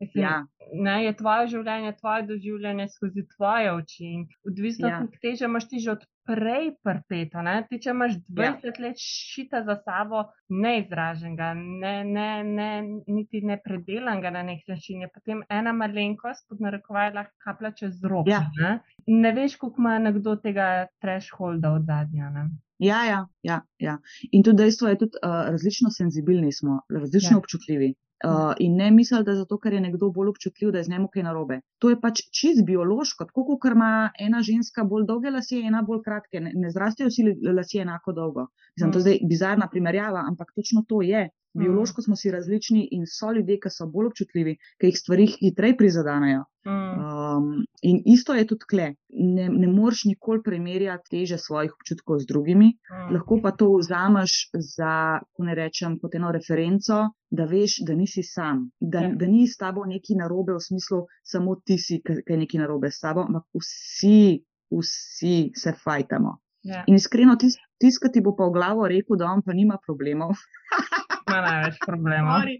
[0.00, 0.46] Mislim, Ja.
[0.74, 4.10] ne, je tvoje življenje, tvoje doživljanje skozi tvoje oči.
[4.44, 4.98] Odvisno, Ja.
[4.98, 7.42] koliko teže imaš ti že od prej prpeto.
[7.42, 7.66] Ne?
[7.70, 8.20] Ti, če imaš Ja.
[8.56, 12.68] 20 let šita za sabo, neizraženega, ne, ne, ne,
[13.06, 18.02] niti ne predelanega na nek način, je potem ena malenkost, pod narekovaj, lahko kaplja čez
[18.04, 18.26] rok.
[18.28, 18.40] Ja.
[18.60, 18.78] Ne?
[19.06, 22.30] ne veš, koliko ima nekdo tega thresholda od zadnja.
[22.30, 22.48] Ne?
[22.78, 23.98] Ja, ja, ja, ja.
[24.32, 27.38] In tudi dejstvo je, tudi uh, različno senzibilni smo, različno Ja.
[27.38, 27.38] ja.
[27.38, 27.94] občutljivi.
[28.24, 31.08] Uh, in ne misli, da zato, ker je nekdo bolj občutljiv, da je z njim
[31.12, 31.58] kaj narobe.
[31.78, 36.00] To je pač čist biološko, tako kot ima ena ženska bolj dolge lase, ena bolj
[36.06, 36.40] kratke.
[36.40, 38.46] Ne, ne zrastejo vsi lasje enako dolgo.
[38.76, 39.00] Mislim, to Mm.
[39.00, 41.28] je zdaj bizarna primerjava, ampak točno to je.
[41.54, 45.76] Biološko smo si različni in so ljudje, ki so bolj občutljivi, ki jih stvari hitreje
[45.76, 46.44] prizadanejo.
[46.66, 46.72] Mm.
[46.72, 47.48] Um,
[47.82, 48.86] in isto je tudi kle.
[49.10, 53.12] Ne, ne moreš nikoli primerjati teže svojih občutkov z drugimi, Mm.
[53.14, 58.22] lahko pa to vzameš za, ko ne rečem, kot eno referenco, da veš, da nisi
[58.22, 59.14] sam, da, Ja.
[59.14, 62.90] da ni s tabo nekaj narobe v smislu, samo ti si, ki je nekaj narobe
[62.90, 66.38] s tabo, ampak vsi, vsi se fajtamo.
[66.64, 67.58] Ja, In iskreno, tis,
[67.98, 70.32] ki ti bo pa v glavo rekel, da on pa nima problemov,
[71.28, 72.38] ima največ problemov.
[72.38, 72.54] sorry,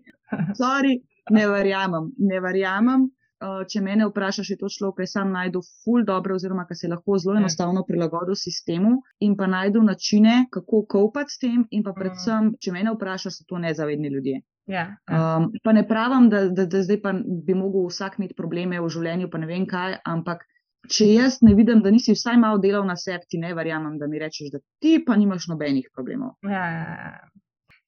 [0.55, 0.95] sorry,
[1.31, 3.07] ne verjamem, ne verjamem.
[3.37, 6.89] Uh, če mene vprašaš, je to človek, ki sam najdel ful dobro, oziroma ki se
[6.89, 7.41] lahko zelo Ja.
[7.41, 11.99] enostavno prilagodil sistemu in pa najdel načine, kako kopati s tem, in pa Mhm.
[11.99, 14.41] predvsem, če mene vprašaš, so to nezavedni ljudje.
[14.67, 15.37] Ja, ja.
[15.37, 17.13] Um, pa ne pravim, da, da, da zdaj pa
[17.43, 20.47] bi mogel vsak imeti probleme v življenju, pa ne vem kaj, ampak
[20.89, 24.07] če jaz ne vidim, da nisi vsaj malo delal na sebi, ti ne verjamem, da
[24.07, 26.35] mi rečeš, da ti pa nimaš nobenih problemov.
[26.43, 27.29] Ja, ja, ja.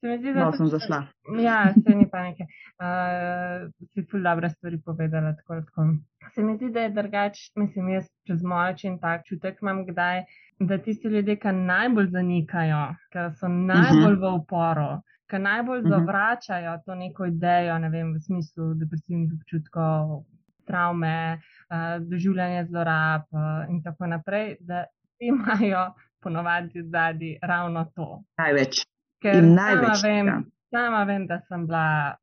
[0.01, 0.99] Se mi zdi, No, sem zašla.
[1.41, 2.45] Ja, se ni panike.
[2.77, 5.33] Uh, si ful dobre stvari povedala.
[5.35, 5.87] Tako, tako.
[6.35, 9.87] Se mi zdi, da je drugač, mislim, jaz čez moj oči in tak čutek imam
[9.87, 10.25] kdaj,
[10.61, 12.83] da tisti ljudje, ki najbolj zanikajo,
[13.13, 14.89] ki so najbolj v uporu,
[15.27, 15.89] ki najbolj Mhm.
[15.89, 20.25] zavračajo to neko idejo, ne vem, v smislu depresivnih občutkov,
[20.67, 24.85] travme, uh, doživljanja zlorab uh, in tako naprej, da
[25.31, 25.89] imajo
[26.23, 28.23] ponovadi zadnji ravno to.
[28.39, 28.85] Največ.
[29.23, 30.39] Ker In sama največ vem, tega.
[30.75, 32.17] sama vem, da sem bila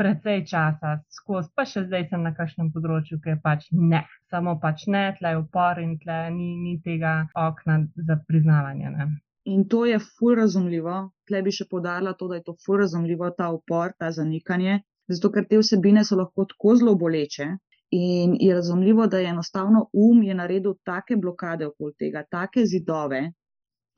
[0.00, 4.00] precej časa skozi, pa še zdaj sem na kakšnem področju, ki je pač ne,
[4.32, 8.94] samo pač ne, tle je upor in tle ni, ni tega okna za priznavanje.
[8.94, 9.08] Ne.
[9.52, 10.96] In to je ful razumljivo.
[11.28, 15.32] Tle bi še podarila to, da je to ful razumljivo, ta upor, ta zanikanje, zato
[15.34, 17.50] ker te vsebine so lahko tako zelo boleče.
[17.90, 23.32] In je razumljivo, da je enostavno um je naredil take blokade okoli tega, take zidove,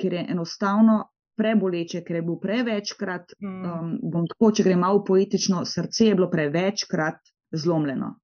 [0.00, 1.02] ker je enostavno
[1.37, 3.64] preboleče, ker je bil prevečkrat, Mm.
[3.72, 7.20] um, bom tako, če grem malo poetično, srce je bilo prevečkrat
[7.52, 8.14] zlomljeno.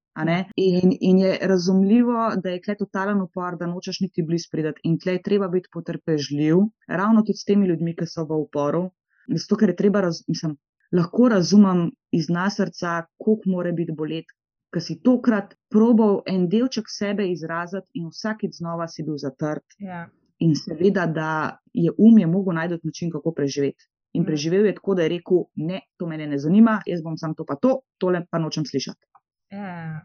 [0.57, 4.81] In, in je razumljivo, da je tle totalen upor, da nočeš niti blizu pridati.
[4.85, 8.89] In tle je treba biti potrpežljiv, ravno tudi s temi ljudmi, ki so v uporu.
[9.37, 10.57] Zato, ker je treba, raz, mislim,
[10.93, 14.35] lahko razumem iz nasrca, koliko more biti bolet,
[14.73, 19.65] ker si tokrat probal en delček sebe izraziti in vsakič znova si bil zatrt.
[19.79, 20.07] Ja.
[20.39, 23.85] in seveda, da je um je mogel najti način, kako preživeti.
[24.13, 27.35] In preživel je tako, da je rekel: Ne, to me ne zanima, jaz bom sam
[27.35, 29.07] to pa to, tole pa nočem slišati.
[29.51, 30.01] Ja,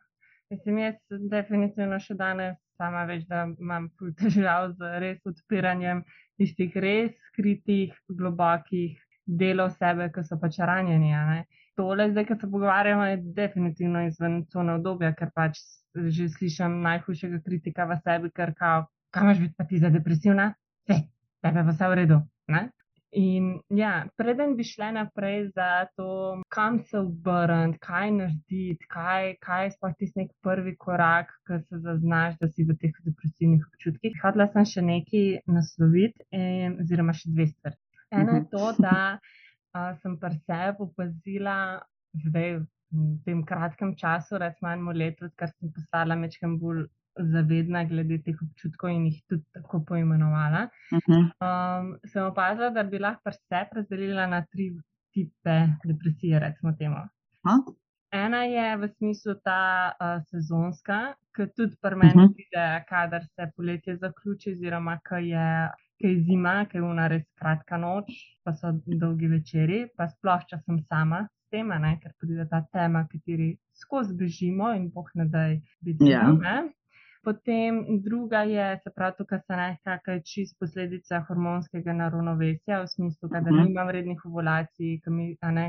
[0.50, 0.96] mislim, jaz
[1.32, 6.04] definitivno še danes sama veš, da imam težav z res odpiranjem
[6.38, 11.14] tistih res skritih, globokih delov sebe, ki so pač ranjeni.
[11.76, 15.58] Tole, zdaj, ki se pogovarjamo, je definitivno izven tone obdobja, ker pač
[15.94, 20.54] že slišim najhujšega kritika v sebi, ker kao, kam imaš biti pa ti za depresivna?
[20.86, 21.00] Vse,
[21.42, 22.22] tebe pa vse v redu.
[22.54, 22.70] Ne?
[23.14, 29.66] In ja, preden bi šla naprej za to, kam se obrniti, kaj narediti, kaj, kaj
[29.66, 34.18] je sploh tisti nek prvi korak, ki se zaznaš, da si v teh depresivnih občutkih.
[34.24, 37.78] Hodila sem še nekaj nasloviti, in, oziroma še dve stvari.
[38.14, 38.98] Eno je to, da
[39.74, 41.58] a, sem pri sebi opazila,
[42.26, 42.60] zdaj
[42.94, 46.86] v tem kratkem času, recimo eno leto, ker sem postala mečem bolj
[47.34, 50.68] zavedna glede teh občutkov in jih tudi tako poimenovala.
[50.92, 51.24] Uh -huh.
[51.46, 54.72] um, sem opazila, da bi lahko vse razdelila na tri
[55.14, 57.02] tipe depresije, recimo temu.
[57.46, 57.74] Huh?
[58.12, 62.34] Ena je v smislu ta uh, sezonska, ki tudi pri meni uh -huh.
[62.34, 65.70] pride, kadar se poletje zaključi, oziroma ki je,
[66.04, 68.12] ki je zima, ki je una res kratka noč,
[68.44, 73.06] pa so dolgi večeri, pa sploh, če sem sama s tem, ker pride ta tema,
[73.08, 75.46] kateri skozi bežimo in boh ne da
[75.80, 76.26] biti ja.
[76.28, 76.58] zima.
[77.24, 83.40] Potem druga je, se pravi, tukaj se nekaj čist posledica hormonskega naravnovesja, v smislu, da
[83.40, 83.64] uh -huh.
[83.68, 85.00] nimam rednih ovulacij,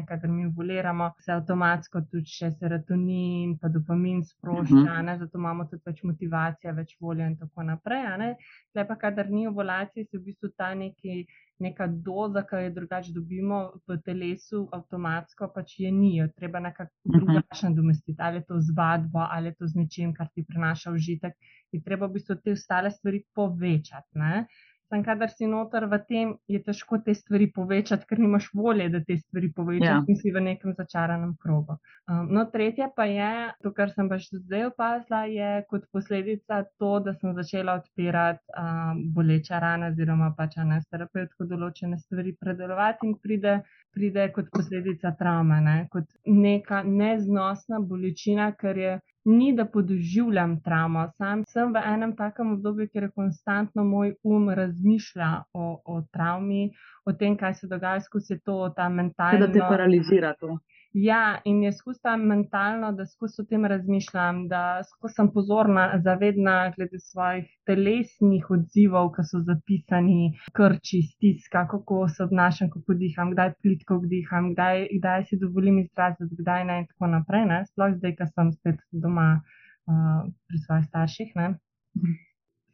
[0.09, 5.19] kadar mi ovuliramo, se avtomatsko tudi še serotonin, pa dopamin sprošča, uh -huh.
[5.19, 8.35] zato imamo tudi več motivacije, več volje in tako naprej.
[8.75, 11.27] Lepa, kadar ni ovulacij, se v bistvu ta neki
[11.61, 16.91] neka doza, ki jo drugače dobimo v telesu, avtomatsko pač je ni, jo treba nekako
[16.91, 17.19] mhm.
[17.19, 20.93] drugače nadomestiti, ali je to z vadbo, ali je to z nečim, kar ti prinaša
[20.93, 21.35] užitek,
[21.73, 24.19] in treba v bistvu te ostale stvari povečati.
[24.19, 24.47] Ne?
[24.89, 29.01] Sam, kadar si noter v tem, je težko te stvari povečati, ker nimaš volje, da
[29.01, 30.01] te stvari povečaš ja.
[30.09, 31.79] in si v nekem začaranem krogu.
[32.11, 33.31] Um, no, tretje pa je,
[33.65, 38.45] to, kar sem pa še zdaj opazila, je kot posledica to, da sem začela odpirati
[38.61, 43.57] um, boleča rana, oziroma pač na terapevtko določene stvari predelovati in pride,
[43.97, 45.79] pride kot posledica travme, ne?
[45.91, 51.09] kot neka neznosna bolečina, ker je ni, da podoživljam travmo.
[51.17, 56.71] Sam sem v enem takem obdobju, kjer je konstantno moj um razmišlja o, o travmi,
[57.05, 59.47] o tem, kaj se dogaja skozi to, ta mentalna.
[59.47, 60.59] Da te paralizira to.
[60.95, 65.89] Ja, in je skozi ta mentalno, da skozi o tem razmišljam, da skozi sem pozorna,
[66.05, 73.35] zavedna glede svojih telesnih odzivov, ki so zapisani, krči, stiska, kako se obnašam, kako diham,
[73.35, 77.49] kdaj plitko diham, kdaj, kdaj si dovolim izraziti, kdaj ne in tako naprej.
[77.51, 77.59] Ne?
[77.73, 81.35] Sploh zdaj, ko sem spet doma uh, pri svojih starših.
[81.41, 81.49] Ne?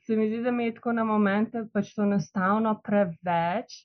[0.04, 3.80] Se mi zdi, da mi je tako na momente pač to enostavno preveč.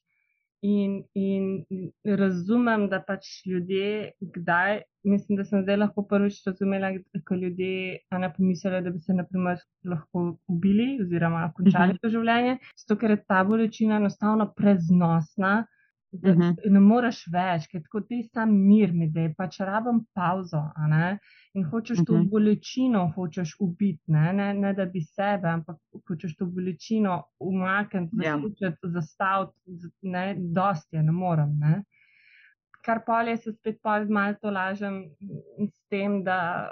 [0.62, 1.66] In, in
[2.06, 8.32] razumem, da pač ljudje, kdaj, mislim, da sem zdaj lahko prvič razumela, da ljudje ne
[8.38, 12.02] pomislijo, da bi se naprimer, lahko ubili oziroma končali -huh.
[12.02, 15.66] to življenje, zato ker je ta bolečina enostavno preznosna,
[16.22, 16.72] da uh -huh.
[16.72, 20.62] ne moreš več, ker tako ti sam mir mi da, pač rabim pauzo
[21.54, 22.08] in hočeš uh -huh.
[22.08, 22.30] to mhm.
[22.30, 24.34] bolečino, hočeš ubiti, ne?
[24.34, 28.52] Ne, ne da bi sebe, ampak hočeš to bolečino umakniti, yeah.
[28.62, 28.72] Ja.
[28.84, 29.54] zastaviti,
[30.02, 31.60] ne, dosti je, ne morem.
[31.60, 31.84] Ne?
[32.86, 35.04] Kar polje se spet pol malo to lažem
[35.74, 36.70] s tem, da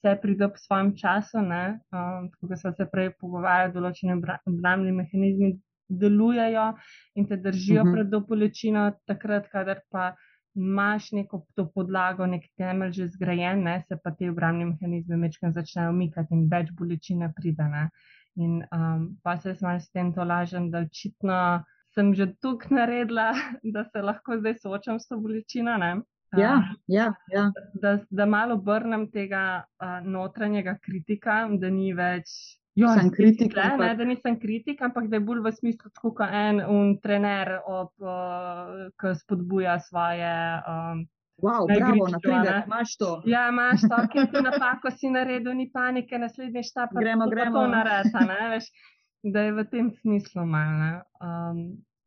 [0.00, 5.52] se pride po svojem času, um, tako da smo se prej pogovarjali, določene obrambne mehanizme
[5.90, 6.72] delujejo
[7.14, 7.90] in te držijo uh mhm.
[7.90, 7.94] -huh.
[7.94, 10.14] pred to bolečino, takrat, kadar pa
[10.54, 15.54] imaš neko to podlago, nek temelj že zgrajen, ne, se pa te obrambne mehanizme večkrat
[15.54, 17.68] začnejo umikati in več bolečine pride.
[17.70, 17.88] Ne.
[18.36, 22.70] In um, pa se jaz malo s tem to lažem, da očitno sem že tukaj
[22.70, 23.32] naredila,
[23.74, 25.76] da se lahko zdaj soočam s to bolečino.
[25.78, 26.00] Ne.
[26.38, 27.50] Ja, ja, ja.
[27.74, 32.30] Da, da malo obrnem tega uh, notranjega kritika, da ni več
[32.78, 33.54] Jo, sem kritik.
[33.56, 36.60] Le, ne, da nisem kritik, ampak da je bolj v smislu, kot en
[37.02, 40.36] trener, ob, uh, ki spodbuja svoje.
[40.66, 41.08] Um,
[41.40, 43.22] Wow, bravo, napredek, imaš to.
[43.24, 46.92] Ja, imaš to, ki ti napako si naredil, ni panike, naslednji štab.
[46.92, 47.62] Gremo, gremo.
[47.62, 48.68] To nareta, ne, veš,
[49.24, 50.90] da je v tem smislu malo.
[51.24, 51.62] Um,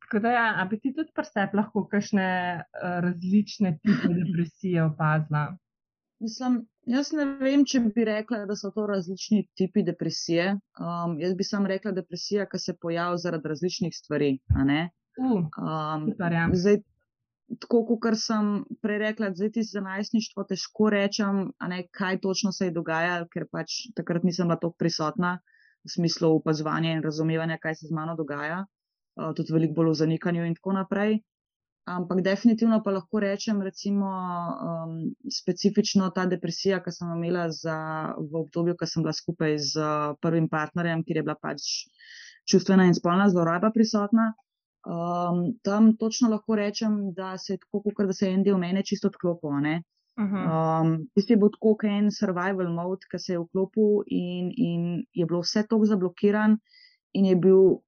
[0.06, 2.30] tako da, ja, a bi ti tudi presep lahko kakšne
[2.62, 5.48] uh, različne tipe depresije opazila?
[6.22, 10.54] Mislim, jaz ne vem, če bi rekla, da so to različni tipi depresije.
[10.80, 14.34] Um, jaz bi sam rekla depresija, ki se pojavlja zaradi različnih stvari.
[14.54, 16.10] Uh, um,
[16.58, 16.82] zdaj,
[17.62, 22.70] tako kot sem prej rekla, zdaj ti za najstništvo težko rečem, ne, kaj točno se
[22.70, 25.40] je dogajalo, ker pač takrat nisem bila tako prisotna.
[25.84, 29.96] v smislu opazovanja in razumevanja, kaj se z mano dogaja, uh, tudi veliko bolj v
[30.00, 31.18] zanikanju in tako naprej.
[31.84, 34.94] Ampak definitivno pa lahko rečem, recimo, um,
[35.28, 37.76] specifično ta depresija, ki sem imela za,
[38.18, 39.90] v obdobju, ko sem bila skupaj z
[40.24, 41.68] prvim partnerjem, kjer je bila pač
[42.48, 44.32] čustvena in spolna zloraba prisotna.
[44.84, 48.58] Um, tam točno lahko rečem, da se je tako, kot da se je en del
[48.64, 49.60] mene čisto odklopil.
[50.16, 54.84] Um, tisti je bil tako, kot en survival mode, ki se je vklopil in, in
[55.12, 56.60] je bilo vse tako zablokiran
[57.14, 57.82] in je bil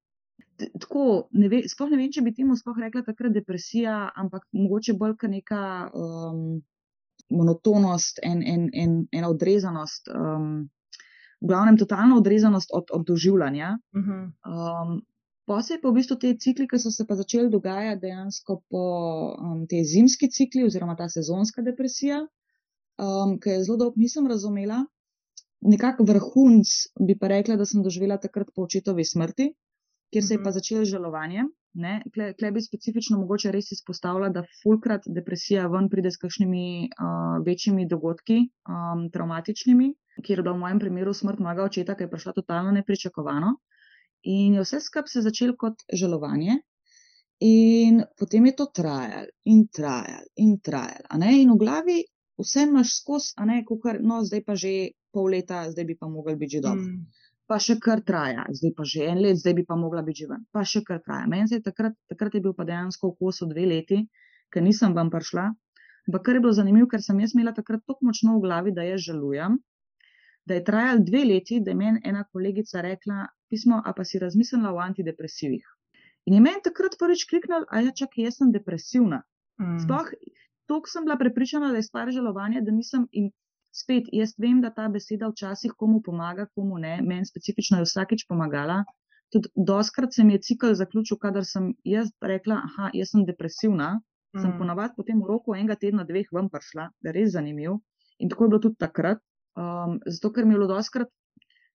[0.80, 4.96] tako, ne ve, sploh ne vem, če bi temu sploh rekla takrat depresija, ampak mogoče
[5.00, 6.62] bolj kot neka um,
[7.34, 10.70] monotonost, en, en, en, ena odrezanost, um,
[11.42, 13.78] v glavnem totalna odrezanost od, od doživljanja.
[13.94, 14.24] Uh -huh.
[14.46, 15.02] um,
[15.46, 18.62] Pa se je pa v bistvu te cikli, ki so se pa začeli dogajati dejansko
[18.70, 18.86] po
[19.38, 22.24] um, te zimski cikli oziroma ta sezonska depresija,
[22.98, 24.80] um, ki je zelo dolgo nisem razumela.
[25.62, 26.72] Nekako vrhunc
[27.08, 29.52] bi pa rekla, da sem doživela takrat po očetovi smrti,
[30.14, 30.58] kjer se je pa mhm.
[30.58, 31.46] začelo žalovanje.
[32.40, 37.88] Klej bi specifično mogoče res izpostavila, da fulkrat depresija ven pride s kakšnimi uh, večjimi
[37.92, 38.38] dogodki,
[38.72, 39.90] um, traumatičnimi,
[40.24, 43.58] kjer je v mojem primeru smrt mojega očeta, ki je prišla totalno nepričakovano.
[44.36, 46.56] In je vse skupaj se začelo kot žalovanje,
[47.44, 51.20] in potem je to trajalo in trajalo in trajalo.
[51.42, 52.00] In v glavi
[52.40, 56.08] vse imaš skozi, a ne, kukar, no, zdaj pa že pol leta, zdaj bi pa
[56.08, 56.88] mogel biti že dobro.
[56.88, 60.24] Mm pa še kar traja, zdaj pa že en let, zdaj bi pa mogla biti
[60.24, 61.28] živen, pa še kar traja.
[61.30, 64.02] Meni se je takrat, takrat je bil pa dejansko v kosu dve leti,
[64.54, 65.46] ker nisem vam prišla.
[66.10, 68.86] Ampak kar je bilo zanimivo, ker sem jaz imela takrat tako močno v glavi, da
[68.86, 69.58] jaz žalujem,
[70.46, 74.22] da je trajal dve leti, da je meni ena kolegica rekla, pismo, a pa si
[74.22, 75.66] razmislila o antidepresivih.
[76.30, 79.22] In je meni takrat prvič kliknil, a ja, čakaj, jaz sem depresivna.
[79.62, 79.80] Mm.
[79.82, 80.12] Sploh,
[80.70, 83.32] toliko sem bila prepričana, da je stvar žalovanja, da nisem in
[83.76, 87.00] spet, jaz vem, da ta beseda včasih komu pomaga, komu ne.
[87.04, 88.84] Meni specifično je vsakeč pomagala.
[89.34, 93.96] Tudi doskrat se mi je cikl zaključil, kadar sem jaz rekla, aha, jaz sem depresivna,
[93.98, 94.42] mm.
[94.42, 97.80] sem ponavadi potem v roku enega tedna, dveh ven prišla, da je res zanimiv.
[98.20, 99.20] In tako je bilo tudi takrat,
[99.60, 101.12] um, zato ker mi je bilo doskrat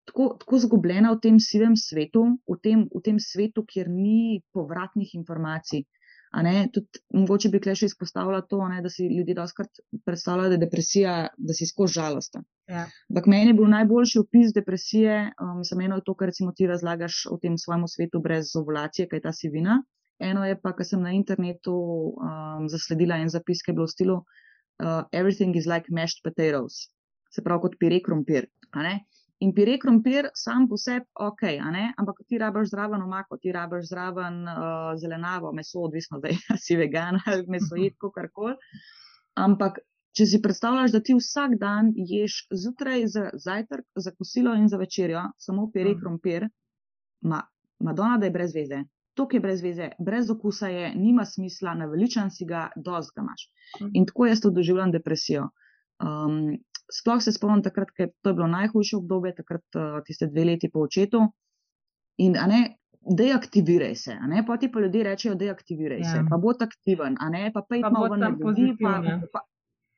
[0.09, 5.15] tako, tako zgubljena v tem sivem svetu, v tem, v tem svetu, kjer ni povratnih
[5.19, 5.85] informacij.
[6.73, 11.15] Tudi, mogoče bi še izpostavila to, ne, da si ljudje doskrat predstavljajo, da je depresija,
[11.39, 12.45] da si skozi žalosten.
[12.69, 12.85] Ja.
[13.09, 16.69] Ampak meni je bil najboljši opis depresije, um, sem eno je to, kar recimo ti
[16.69, 19.81] razlagaš o tem svojem svetu brez ovulacije, kaj ta si vina.
[20.21, 21.75] Eno je pa, kar sem na internetu
[22.13, 26.89] um, zasledila en zapis, ki je bil v stilu uh, Everything is like mashed potatoes,
[27.31, 28.51] se pravi kot pire krompir.
[29.41, 31.45] In pire krompir sam po sebi, ok,
[31.97, 36.33] ampak ti rabiš zraven omako, ti rabiš zraven uh, zelenavo, meso, odvisno, da
[36.65, 38.57] si vegan ali meso jed, kar koli.
[39.39, 39.79] Ampak,
[40.19, 44.81] če si predstavljaš, da ti vsak dan ješ zjutraj za zajtrk, za kosilo in za
[44.81, 46.01] večerjo, samo pire mm.
[46.01, 46.49] krompir,
[47.23, 47.45] ma,
[47.79, 48.83] Madonna, da je brez veze.
[49.15, 53.47] To, je brez veze, brez okusa je, nima smisla, naveličan si ga, dosti ga imaš.
[53.81, 53.95] Mm.
[53.95, 55.49] In tako jaz to doživljam depresijo.
[56.03, 56.59] Um,
[56.93, 60.71] sploh se spomnim takrat, ker to je bilo najhujše obdobje, takrat uh, tiste dve leti
[60.73, 61.25] po očetu.
[62.19, 62.63] In ne,
[63.17, 66.13] deaktiviraj se, ne, pa ti pa ljudje rečejo, deaktiviraj ja.
[66.13, 68.99] se, pa bo aktiven, a ne, pa pej malo ven ljudi, pa,
[69.33, 69.45] pa,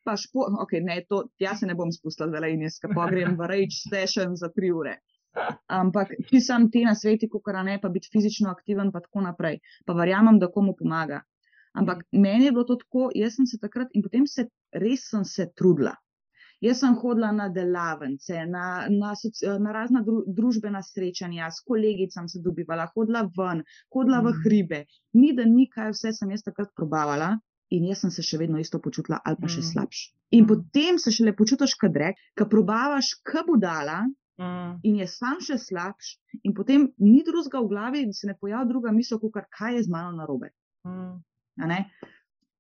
[0.05, 3.39] pa špo, ok, ne, to, jaz se ne bom spustila zdaj in jaz, pa grem
[3.39, 4.99] v rage session za tri ure.
[5.71, 9.61] Ampak, če sem ti na svetu, kot ne, pa biti fizično aktiven, pa tako naprej,
[9.87, 11.23] pa verjamem, da komu pomaga.
[11.79, 15.25] Ampak meni je bilo to tako, jaz sem se takrat in potem se res sem
[15.25, 15.95] se trudila.
[16.61, 19.15] Jaz sem hodila na delavnice, na, na,
[19.59, 23.63] na razna dru, družbena srečanja, s kolegicami se dobivala, hodila ven,
[23.95, 24.27] hodila mm.
[24.27, 24.81] v hribe.
[25.17, 27.39] Ni da ni kaj, vse sem jaz takrat probavala
[27.73, 29.55] in jaz sem se še vedno isto počutila, ali pa mm.
[29.55, 30.03] še slabš.
[30.37, 30.49] In mm.
[30.51, 34.03] potem se šele počutiš, kad rek, kad probavaš, kaj bo dala.
[34.41, 34.77] Mm.
[34.89, 36.15] In je sam še slabš,
[36.49, 39.83] in potem ni drugega v glavi, da se ne pojavi druga misel, kot kaj je
[39.89, 40.53] z mano narobe.
[40.89, 41.21] Mm.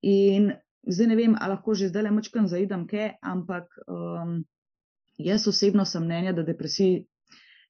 [0.09, 0.51] In
[0.87, 4.41] zdaj ne vem, ali lahko že zdaj le močkam zaidem, kaj, ampak um,
[5.19, 7.05] jaz osebno sem mnenja, da depresiji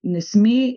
[0.02, 0.76] ne sme,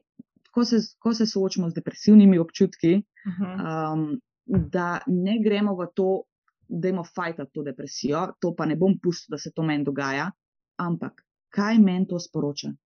[0.51, 3.93] ko se, ko se soočamo z depresivnimi občutki, uh -huh.
[3.93, 6.23] um, da ne gremo v to,
[6.67, 10.31] da imamo fajta to depresijo, to pa ne bom pustil, da se to meni dogaja,
[10.77, 12.67] ampak kaj meni to sporoča?
[12.67, 12.77] Yeah.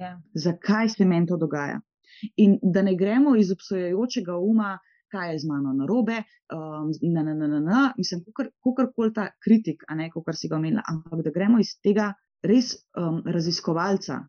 [0.00, 0.22] Ja.
[0.34, 1.80] Zakaj se meni to dogaja?
[2.36, 4.78] In da ne gremo iz obsojajočega uma,
[5.12, 8.24] kaj je z mano narobe, um, na, na, na, na, na, mislim,
[8.64, 12.74] kakorkoli ta kritik, a ne kako si ga omenila, ampak da gremo iz tega res
[12.96, 14.24] um, raziskovalca.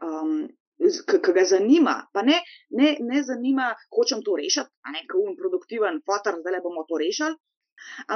[0.00, 0.34] Um,
[0.82, 2.40] Ki ga zanima, pa ne,
[2.74, 6.82] ne, ne zanima, hočem to rešiti, a ne kot un produktiven fotor, zdaj le bomo
[6.88, 7.36] to rešili,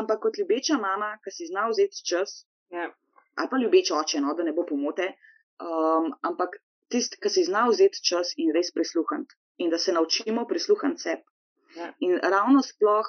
[0.01, 2.40] ampak kot ljubeča mama, ki si zna vzeti čas,
[2.75, 2.88] ja.
[3.38, 5.13] ali pa ljubeč oče, no, da ne bo pomote,
[5.63, 6.58] um, ampak
[6.92, 9.38] tisti, ki si znal vzeti čas in res prisluhniti.
[9.63, 11.25] In da se naučimo prisluhniti sebi.
[12.00, 13.06] In ravno sploh,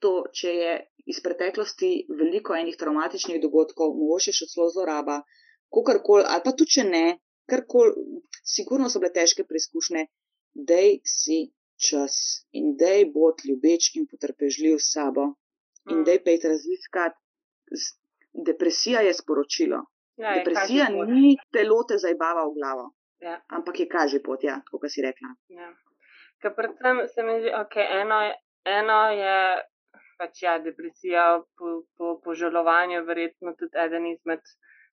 [0.00, 0.72] to, če je
[1.06, 5.20] iz preteklosti veliko enih traumatičnih dogodkov, mogoče še celo zloraba,
[5.70, 7.04] kakorkoli, ali pa tudi če ne,
[7.46, 7.92] karkoli,
[8.44, 10.06] sigurno so bile težke preizkušnje,
[10.54, 11.38] dej si
[11.78, 12.18] čas
[12.52, 15.34] in dej bod ljubeč in potrpežljiv s sabo.
[15.88, 16.04] In Mm.
[16.04, 17.16] dej pejte raziskati.
[18.34, 19.78] Depresija je sporočilo.
[20.16, 23.40] Ja, je Depresija ni telo te zajbava v glavo, Ja.
[23.48, 25.28] ampak je kaže pot, ja, kot si rekla.
[25.48, 25.70] Ja.
[26.42, 29.34] Ker predvsem se mi zdi, okay, eno, je- eno je
[30.18, 31.24] pač ja, depresija
[31.58, 34.40] po, po požalovanju, verjetno tudi eden izmed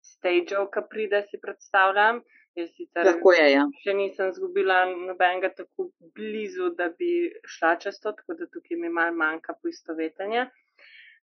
[0.03, 2.21] stageov, ki pride, si predstavljam.
[2.55, 3.63] Jaz sicer Lahko je, ja.
[3.83, 7.09] še nisem izgubila nobenega tako blizu, da bi
[7.45, 10.47] šla čez to, tako da tukaj mi mal manjka poistovetenje.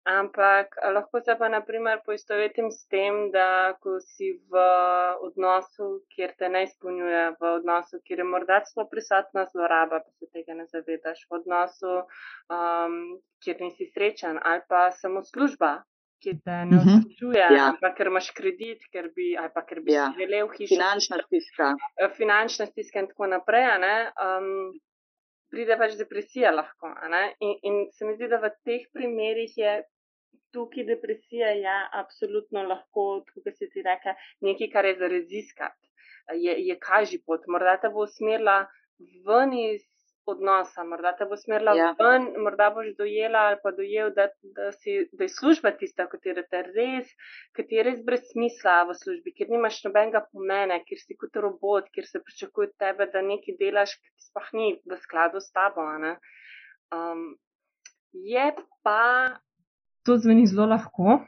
[0.06, 4.58] Ampak a lahko se pa naprimer poistovetim s tem, da ko si v
[5.22, 10.26] odnosu, kjer te ne izpolnjuje, v odnosu, kjer je morda celo prisotna zloraba, pa se
[10.34, 11.94] tega ne zavedaš, v odnosu,
[12.50, 12.98] um,
[13.40, 15.84] kjer nisi srečen, ali pa samo služba,
[16.20, 16.82] ki te ne Mhm.
[16.82, 17.68] vključuje, Ja.
[17.68, 20.10] ali pa ker imaš kredit, ker bi, ali pa ker bi Ja.
[20.18, 21.74] želel hišo Finančna stiska.
[22.02, 24.74] eh, finančne stiske in tako naprej, a ne, um,
[25.52, 26.88] pride pač depresija lahko.
[26.88, 27.36] a ne.
[27.40, 29.84] In, in se mi zdi, da v teh primerih je
[30.54, 34.16] tukaj depresija ja, absolutno lahko, kot si ti rekla,
[34.48, 35.88] nekaj, kar je za raziskati.
[36.38, 38.62] Je, je kaži pot, morda te bo usmerila
[39.26, 39.82] ven iz
[40.30, 41.90] odnosa, morda te bo usmerila Ja.
[42.00, 44.28] ven, morda boš dojela ali pa dojel, da,
[44.58, 47.10] da, si, da je služba tista, katera te res
[47.58, 51.90] ti je res brez smisla v službi, ker nimaš nobenega pomena, ker si kot robot,
[51.96, 55.52] ker se pričakuje od tebe, da nekaj delaš, ki ti sploh ni v skladu s
[55.56, 55.88] tabo.
[56.92, 57.24] Um,
[58.14, 58.52] je
[58.84, 59.40] pa.
[60.06, 61.20] To zveni zelo lahko,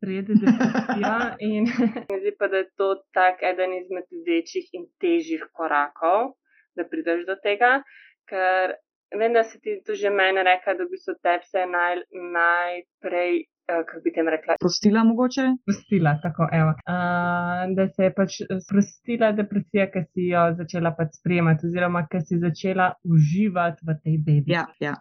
[0.00, 1.68] prijede depresija in
[2.10, 6.32] mi zdi pa, da je to tak eden izmed večjih in težjih korakov,
[6.76, 7.72] da prideš do tega,
[8.30, 8.76] ker
[9.18, 12.02] vem, da si ti tu že meni rekla, da bi se tebi se naj,
[12.38, 15.44] najprej, kako bi tem rekla, Prostila mogoče?
[15.62, 16.72] sprostila, tako evo.
[16.92, 18.32] Uh, da se je pač
[18.66, 24.18] sprostila depresija, ker si jo začela pač sprejemati, oziroma ker si začela uživati v tej
[24.26, 24.56] bebi.
[24.56, 24.94] Ja, ja.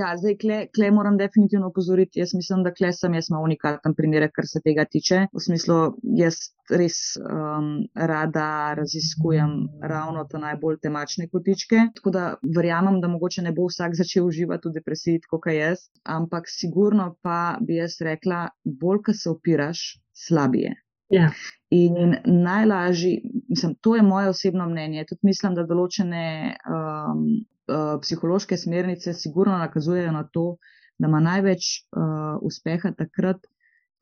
[0.00, 2.22] ja zdaj, kle, kle moram definitivno opozoriti.
[2.22, 5.26] Jaz mislim, da kle sem jaz malo unikaten primer, kar se tega tiče.
[5.34, 5.80] V smislu,
[6.18, 6.38] jaz
[6.70, 11.88] res um, rada raziskujem ravno te najbolj temačne kotičke.
[11.96, 12.24] Tako da
[12.56, 17.56] verjamem, da mogoče ne bo vsak začel uživati v depresiji, kot jaz, ampak sigurno pa
[17.64, 19.84] bi jaz rekla, bolj, ko se opiraš,
[20.26, 20.74] slabije.
[21.08, 21.30] Ja.
[21.70, 25.04] In najlažji, mislim, to je moje osebno mnenje.
[25.08, 26.24] Tudi mislim, da določene
[26.68, 27.22] um,
[27.68, 30.56] uh, psihološke smernice sigurno nakazujejo na to,
[30.98, 33.40] da ima največ uh, uspeha takrat,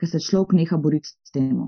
[0.01, 1.67] ko se človek neha boriti s tem.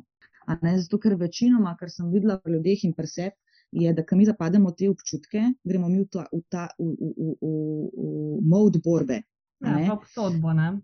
[0.49, 3.37] Zato, ker večinoma, kar sem videla pri ljudeh in pri sebi,
[3.71, 7.11] je, da mi zapademo v te občutke, gremo mi v ta, v ta v, v,
[7.17, 7.51] v, v,
[7.93, 9.23] v mod borbe.
[9.61, 9.87] Ja, ne.
[9.87, 10.79] pa obsodbo, ne?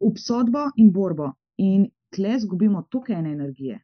[0.00, 1.32] Obsodbo in borbo.
[1.56, 3.80] In tle zgubimo toliko ene energije.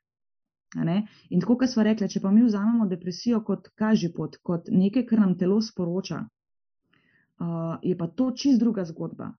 [1.31, 5.21] In tako, kot smo rekli, če pa mi vzamemo depresijo kot kažipot, kot nekaj, kar
[5.21, 9.33] nam telo sporoča, uh, je pa to čist druga zgodba.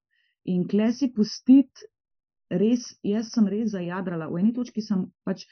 [0.53, 1.89] In kle si pustiti,
[2.53, 4.29] res, jaz sem res zajadrala.
[4.29, 5.47] V eni točki sem pač,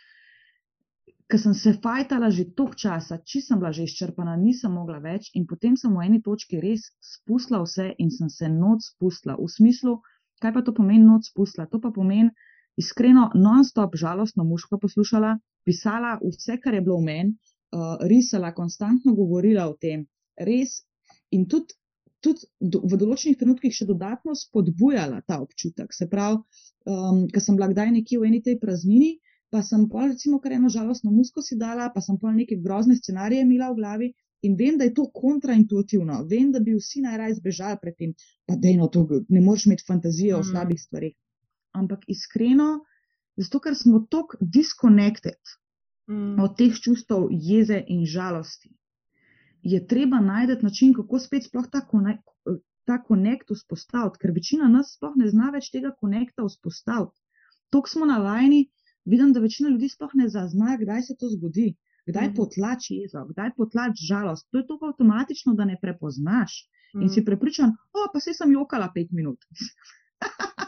[1.32, 5.32] ker sem se fajtala že toliko časa, či sem bila že izčrpana, nisem mogla več.
[5.34, 9.39] In potem sem v eni točki res spustila vse in sem se noč spustila.
[9.39, 9.97] V smislu,
[10.41, 11.67] kaj pa to pomeni noč spustila?
[11.71, 12.31] To pa pomeni
[12.81, 15.35] iskreno, non-stop žalostno muško poslušala,
[15.67, 17.35] pisala vse, kar je bilo v meni,
[17.75, 20.81] uh, risala, konstantno govorila o tem, res
[21.31, 21.77] in tudi.
[22.21, 25.89] Tudi do, v določenih trenutkih še dodatno spodbujala ta občutek.
[25.89, 26.37] Se pravi,
[26.85, 29.15] um, ker sem bila kdaj nekje v eni tej praznini,
[29.49, 32.93] pa sem pol, recimo, kar eno žalostno musko si dala, pa sem pol neke grozne
[32.99, 34.11] scenarije imela v glavi
[34.41, 36.23] in vem, da je to kontraintuitivno.
[36.29, 38.13] Vem, da bi vsi najraje zbežali pred tem,
[38.45, 40.43] pa dejno to, ne moreš imeti fantazije o Mm.
[40.43, 41.15] slabih stvarih.
[41.71, 42.79] Ampak iskreno,
[43.37, 45.39] zato ker smo tako disconnected
[46.09, 46.39] Mm.
[46.39, 48.69] od teh čustev jeze in žalosti,
[49.63, 52.17] je treba najti način, kako spet sploh ta, kone,
[52.85, 57.21] ta konekt vzpostaviti, ker večina nas sploh ne zna več tega konekta vzpostaviti.
[57.69, 58.69] Tok smo navajeni,
[59.05, 61.75] vidim, da večina ljudi sploh ne zazna, kdaj se to zgodi,
[62.12, 62.36] kdaj Mhm.
[62.36, 64.47] potlači jezo, kdaj potlači žalost.
[64.49, 67.26] To je tako avtomatično, da ne prepoznaš in si Mm.
[67.26, 69.39] prepričan, o, pa se sem jokala pet minut.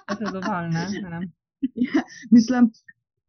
[0.09, 0.85] To je dovolj, ne?
[1.03, 1.19] ne?
[2.31, 2.71] Mislim,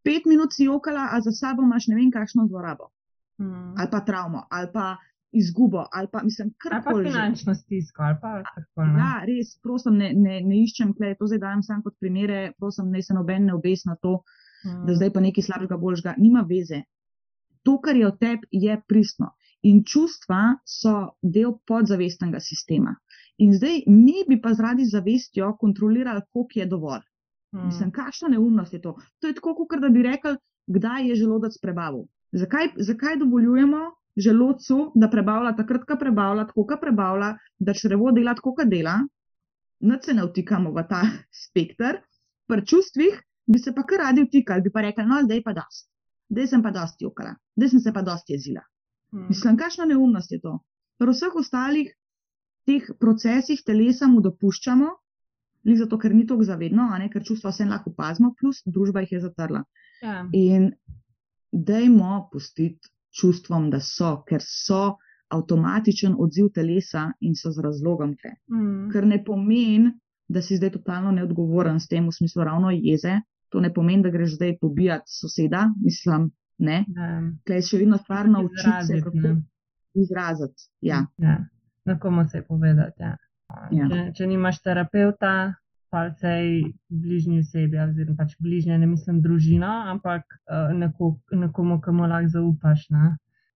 [0.04, 2.90] pet minut si jokala, a za sabo imaš ne vem kakšno zlorabo.
[3.36, 3.74] Mm.
[3.76, 4.96] ali pa travmo, ali pa
[5.32, 7.04] izgubo, ali pa mislim, Ali pa karkoli.
[7.04, 8.30] finančno stisko, ali pa
[8.84, 8.94] ne.
[8.96, 12.86] Ja, res, prosim, ne, ne, ne iščem, kle, to zdaj dajem sam kot primere, prosim,
[12.88, 14.20] ne se noben ne obes na to,
[14.64, 14.86] Mm.
[14.86, 16.14] da zdaj pa nekaj slabega boljšega.
[16.16, 16.78] Nima veze.
[17.64, 19.32] To, kar je od tebi, je pristno.
[19.64, 22.92] In čustva so del podzavestnega sistema.
[23.40, 27.04] In zdaj mi bi pa zaradi zavestjo kontrolirali, koliko je dovolj.
[27.54, 27.66] Hmm.
[27.66, 28.96] Mislim, kakšna neumnost je to.
[29.18, 30.36] To je tako, kot da bi rekel,
[30.66, 32.04] kdaj je želodec prebavil.
[32.32, 33.78] Zakaj, zakaj dovoljujemo
[34.16, 38.98] želodcu, da prebavlja takrat, ko prebavlja, tako, ko prebavlja, da črevo dela tako, kot dela,
[39.80, 41.02] da se ne vtikamo v ta
[41.44, 41.98] spektr,
[42.46, 45.90] pri čustvih bi se pa kar radi vtikali, bi pa rekli, no, zdaj pa dosti,
[46.32, 48.62] zdaj sem pa dosti jokala, zdaj sem se pa dosti jezila.
[49.12, 49.28] Hmm.
[49.28, 50.58] Mislim, kakšna neumnost je to.
[50.98, 51.92] Pri vseh ostalih
[52.66, 54.90] teh procesih telesa mu dopuščamo,
[55.78, 59.64] zato ker ni tako zavedno, ker čustva vse lahko opazimo, plus družba jih je zatrla.
[60.02, 60.24] Ja.
[60.32, 60.72] In
[61.52, 64.96] dajmo pustiti čustvom, da so, ker so
[65.34, 68.34] avtomatičen odziv telesa in so z razlogom te.
[68.52, 68.90] Mm.
[68.92, 69.92] Ker ne pomeni,
[70.28, 73.20] da si zdaj totalno neodgovoren s tem, v smislu ravno jeze.
[73.54, 76.80] To ne pomeni, da greš zdaj pobijati soseda, mislim, ne.
[77.46, 79.36] Kaj je še vedno stvar naučiti se, kako
[79.94, 80.70] izraziti.
[80.82, 81.04] Ja.
[81.22, 81.38] Ja.
[81.84, 83.02] Na komu se povedati.
[83.02, 83.16] Ja.
[83.70, 83.88] Ja.
[83.90, 85.54] Če, če nimaš terapeuta,
[85.94, 92.08] pa sej bližnji osebi, oziroma pač bližnje, ne mislim družina, ampak uh, neko, nekomu, komu
[92.10, 92.88] lahko zaupaš.
[92.90, 93.12] Ne?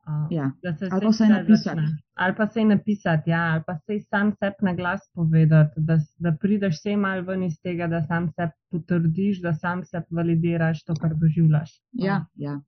[0.09, 0.51] Uh, ja.
[0.91, 1.81] Ali pa se napisati.
[2.15, 6.33] Ali pa se napisati, ja, ali pa se sam sebi na glas povedati, da, da
[6.41, 10.95] prideš vse mal ven iz tega, da sam sebi potrdiš, da sam sebi validiraš to,
[10.95, 11.71] kar doživljaš.
[11.93, 12.61] Ja, ja.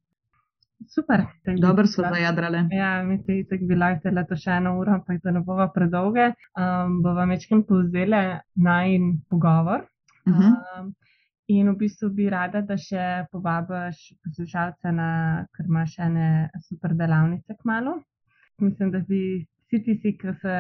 [0.95, 1.24] Super.
[1.61, 2.59] Dobro smo zajadrali.
[2.70, 5.68] Ja, mi ste tako bili le to še eno uro, pa je to ne bova
[5.72, 6.30] predolge.
[6.57, 8.22] Um, bova večkrat povzeli
[8.55, 9.84] najn pogovor.
[10.26, 10.55] Uh -huh.
[10.80, 10.95] um,
[11.51, 15.11] in v bistvu bi rada, da še povabiš poslušalce na,
[15.57, 16.26] ker imaš ene
[16.68, 17.96] super delavnice k malu.
[18.62, 19.22] Mislim, da bi
[19.66, 20.55] vsi tisti, ki se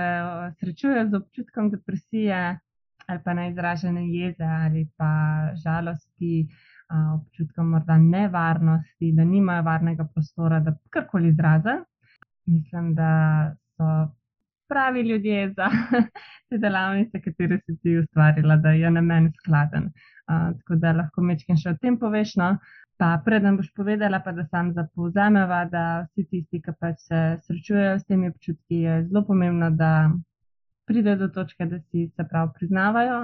[0.58, 2.40] srečujejo z občutkom depresije
[3.10, 5.10] ali pa neizražene jeze ali pa
[5.62, 6.46] žalosti
[6.90, 11.76] občutkom morda nevarnosti, da nimajo varnega prostora, da karkoli izraza.
[12.46, 13.10] Mislim, da
[13.76, 13.90] so
[14.70, 15.68] pravi ljudje za
[16.48, 19.84] te delavnice, katere si ti ustvarila, da je na meni skladen.
[19.84, 20.19] Uh,
[20.58, 22.36] tako da lahko mečem še o tem poveš.
[22.40, 22.54] No?
[23.00, 27.94] Pa preden boš povedala, pa da sam zapovzameva, da vsi tisti, ki pač se srečujejo
[27.98, 30.10] s temi občutki, je zelo pomembno, da
[30.90, 33.16] pridejo do točke, da si se prav priznavajo,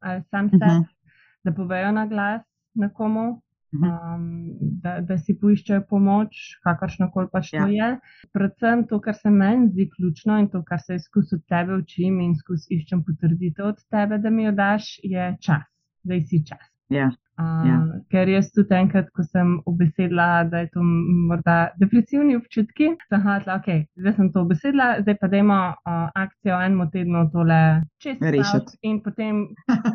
[0.00, 0.80] ali sam se, uh mhm.
[0.80, 1.12] -huh.
[1.44, 2.42] da povejo na glas,
[2.74, 3.42] nekomu,
[3.74, 3.84] mhm.
[3.84, 7.64] um, da, da si poiščejo pomoč, kakršno koli pač ja.
[7.64, 7.90] to je.
[8.32, 12.20] Predvsem to, kar se meni zdi ključno in to, kar se izkus od tebe učim
[12.20, 15.66] in izkus iščem potrditev od tebe, da mi jo daš, je čas,
[16.02, 16.66] da si čas.
[16.90, 17.10] Ja.
[17.40, 17.76] Uh, ja.
[18.12, 23.60] Ker jaz tudi enkrat, ko sem obesedla, da je to morda depresivni občutki, sem rekla,
[23.62, 23.68] ok,
[24.02, 27.60] zdaj sem to obesedla, zdaj pa dajmo uh, akcijo eno tedno tole
[28.02, 28.76] čez rešiti.
[28.90, 29.46] In potem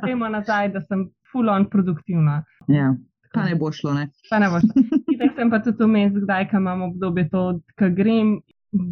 [0.01, 2.41] gremo nazaj, da sem full on produktivna.
[2.71, 2.95] Ja.
[3.35, 4.07] Pa ne bo šlo, ne?
[4.29, 4.71] Pa ne bo šlo.
[5.19, 7.43] Tako sem pa tudi vmes, kdaj imam obdobje to,
[7.79, 8.37] ko grem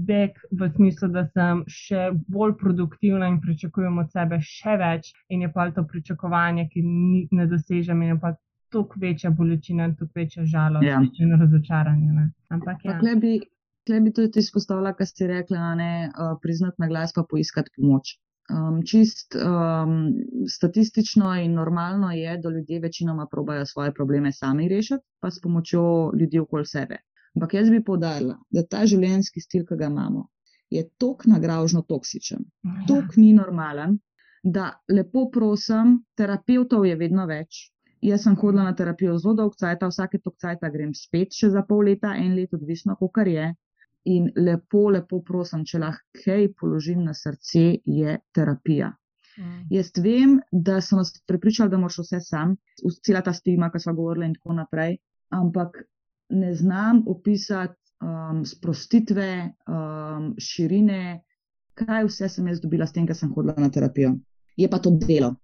[0.07, 5.43] bek v smislu, da sem še bolj produktivna in pričakujem od sebe še več, in
[5.45, 8.33] je pa to pričakovanje, ki ni, ne dosežem, in je pa
[8.73, 11.01] toliko večja bolečina in toliko večja žalost ja.
[11.19, 12.11] in razočaranje.
[12.19, 12.29] Ne?
[12.49, 12.99] Ampak ja.
[13.83, 18.15] Tle bi tudi izpostavila, kar ste rekli, ne uh, priznati na glas, pa poiskati pomoč.
[18.51, 20.13] Um, čist um,
[20.47, 25.83] statistično in normalno je, da ljudje večinoma probajo svoje probleme sami rešiti, pa s pomočjo
[26.19, 26.97] ljudi okoli sebe.
[27.35, 30.27] Ampak jaz bi povdarila, da ta življenjski stil, ki ga imamo,
[30.73, 32.73] je tok nagražno toksičen, ja.
[32.89, 33.97] tok ni normalen,
[34.43, 37.69] da lepo prosim, terapeutov je vedno več.
[38.03, 41.63] Jaz sem hodila na terapijo zelo dolgo časa, vsake tok časa grem spet, še za
[41.67, 43.53] pol leta, en let, odvisno, kako je.
[44.11, 48.91] In lepo, lepo prosim, če lahko kaj položim na srce, je terapija.
[49.39, 49.61] Mm.
[49.71, 52.57] Jaz vem, da so nas prepričali, da moraš vse sam,
[53.07, 54.97] cela ta stigma, ki smo govorili in tako naprej,
[55.31, 55.79] ampak
[56.33, 59.29] ne znam opisati um, sprostitve,
[59.67, 61.21] um, širine,
[61.79, 64.15] kaj vse sem jaz dobila s tem, ker sem hodila na terapijo.
[64.57, 65.35] Je pa to delo,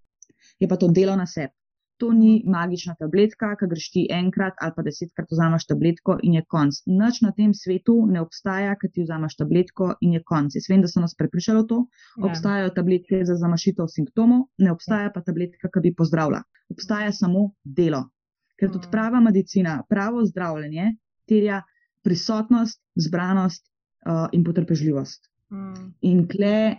[0.59, 1.53] je pa to delo na sebi.
[1.99, 6.43] To ni magična tabletka, ki greš ti enkrat ali pa desetkrat vzameš tabletko in je
[6.53, 6.77] konc.
[6.87, 10.55] Noč na tem svetu ne obstaja, ki ti vzameš tabletko in je konc.
[10.55, 11.81] Jaz vem, da so nas prepričali to.
[12.15, 12.29] Ja.
[12.29, 16.39] Obstajajo tabletke za zamašitev simptomov, ne obstaja pa tabletka, ki bi pozdravila.
[16.71, 18.05] Obstaja samo delo.
[18.59, 18.91] Ker tudi mm.
[18.91, 20.93] prava medicina, pravo zdravljenje
[21.29, 21.61] terja
[22.03, 25.29] prisotnost, zbranost uh, in potrpežljivost.
[25.53, 25.89] Mm.
[26.01, 26.75] In kle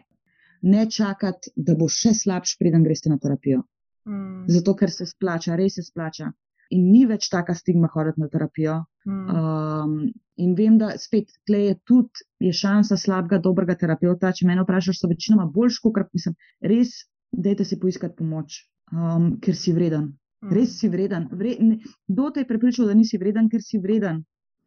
[0.62, 3.64] ne čakati, da bo še slabš, preden greš na terapijo.
[4.08, 4.46] Mm.
[4.50, 6.30] Zato, ker se splača, res se splača.
[6.70, 8.76] In ni več taka stigma hoditi na terapijo.
[9.08, 9.38] Mm.
[9.40, 9.94] Um,
[10.40, 14.32] in vem, da spet tle je tudi je šansa slabega, dobrega terapeuta.
[14.36, 16.36] Če me vprašaš, so večinoma boljši, kot mislim,
[16.72, 16.94] res,
[17.32, 18.62] dajte si poiskati pomoč,
[18.92, 20.12] um, ker si vreden.
[20.40, 20.52] Mm.
[20.56, 21.28] Res si vreden.
[21.32, 21.78] Vre, ne,
[22.08, 24.24] kdo te je prepričal, da nisi vreden, ker si vreden?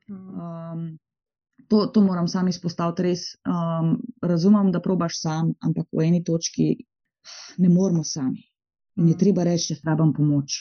[0.09, 0.93] Um,
[1.67, 6.75] To, to moram sam izpostaviti, res um, razumem, da probaš sam, ampak v eni točki
[7.57, 8.43] ne moramo sami.
[8.99, 9.19] In je mm.
[9.19, 10.59] treba reči, da rabim pomoč.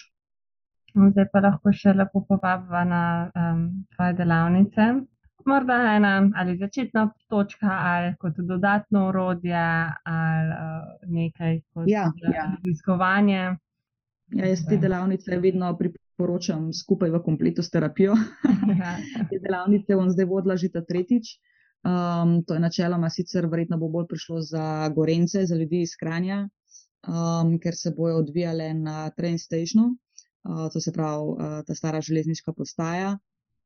[0.92, 3.02] Zdaj pa lahko še lepo povabimo na
[3.32, 4.88] um, tvoje delavnice.
[5.48, 9.64] Morda ena ali začetna točka, ali kot dodatno urodje,
[10.06, 12.46] ali uh, nekaj kot ja, ja.
[12.54, 13.56] raziskovanje.
[14.32, 18.14] Ja, jaz te delavnice vedno priporočam skupaj v kompletu s terapijo.
[18.78, 18.96] Ja.
[19.30, 21.36] te delavnice bom zdaj vodila že ta tretjič.
[21.82, 26.44] Um, to je načeloma sicer verjetno bo bolj prišlo za gorence, za ljudi iz Kranja,
[27.10, 32.00] um, ker se bojo odvijale na train stationu, uh, to se pravi uh, ta stara
[32.00, 33.16] železniška postaja.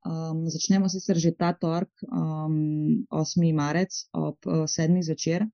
[0.06, 3.52] Um, začnemo sicer že ta tork, um, 8.
[3.54, 5.02] marec ob uh, 7.
[5.02, 5.44] zvečer.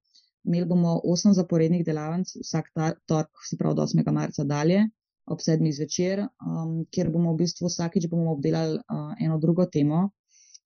[0.44, 4.12] Imeli bomo 8 zaporednih delavnic, vsak ta tork, se pravi od 8.
[4.12, 4.86] marca dalje,
[5.26, 5.72] ob 7.
[5.72, 10.10] zvečer, um, kjer bomo v bistvu vsakič bomo obdelali uh, eno drugo temo,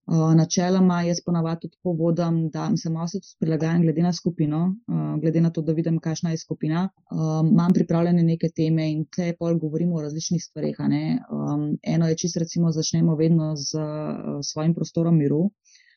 [0.06, 5.20] Uh, načeloma jaz ponavadi tako vodim, da se malo se prilagajam glede na skupino, uh,
[5.20, 6.88] glede na to, da vidim, kakšna je skupina.
[7.10, 10.78] Um, imam pripravljene neke teme in tle pol govorimo o različnih stvareh.
[10.78, 15.50] Um, eno je čisto recimo začnemo vedno z uh, svojim prostorom miru.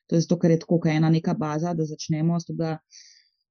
[0.08, 2.54] To je zato, ker je tako, ker je ena neka baza, da začnemo s to,
[2.54, 2.78] da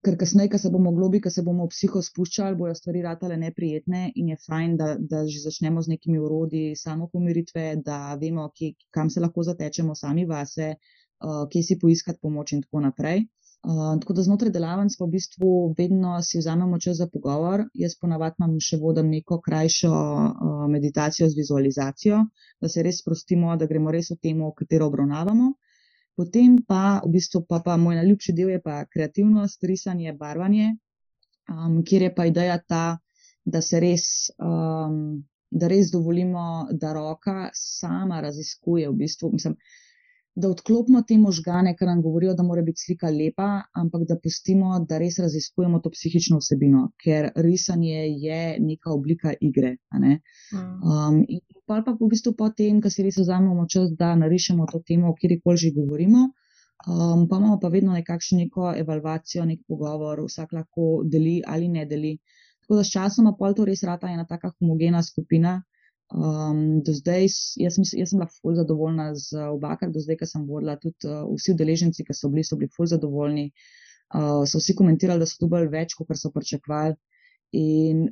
[0.05, 3.39] ker kasneje, ko se bomo globi, ko se bomo v psiho spuščali, bojo stvari ratale
[3.41, 8.47] neprijetne in je fajn, da, da že začnemo z nekimi urodi samo pomiritve, da vemo,
[8.55, 13.27] kje, kam se lahko zatečemo sami vase, uh, kje si poiskati pomoč in tako naprej.
[13.67, 17.65] Uh, tako da znotraj delavnic v bistvu vedno si vzamemo čas za pogovor.
[17.75, 22.23] Jaz ponavadi imam še vodim neko krajšo uh, meditacijo z vizualizacijo,
[22.63, 25.57] da se res sprostimo, da gremo res v temo, katero obravnavamo.
[26.19, 30.73] Potem pa, v bistvu, pa, pa moj najljubši del je pa kreativnost, risanje, barvanje,
[31.47, 32.99] um, kjer je pa ideja ta,
[33.47, 34.07] da se res,
[34.43, 34.97] um,
[35.51, 38.89] da res dovolimo, da roka sama raziskuje.
[38.91, 39.55] V bistvu, mislim,
[40.39, 43.49] da odklopimo te možgane, ki nam govorijo, da mora biti slika lepa,
[43.83, 49.77] ampak da pustimo, da res raziskujemo to psihično vsebino, ker risanje je neka oblika igre.
[50.05, 50.21] Ne?
[50.53, 50.93] Mm.
[50.93, 54.83] Um, in pa pa v bistvu potem, ko si res vzamemo čas, da narišemo to
[54.87, 56.29] temo, o kateri koli že govorimo.
[56.87, 61.87] Um, pa imamo pa vedno nekakšno neko evalvacijo, nek pogovor, vsak lahko deli ali ne
[61.87, 62.15] deli.
[62.63, 65.63] Tako da s časom pa to res rata ena taka homogena skupina,
[66.09, 67.27] Um, do zdaj,
[67.61, 71.05] jaz sem, jaz sem bila fulj zadovoljna z obakar, do zdaj, ker sem vodila, tudi
[71.05, 73.51] uh, vsi udeleženci, ki so bili, so bili fulj zadovoljni.
[74.17, 76.97] Uh, so vsi komentirali, da so dobili več, kot so pričakovali.
[77.61, 78.07] In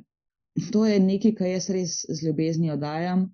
[0.69, 3.25] to je nekaj, kar jaz res z ljubeznijo dajam.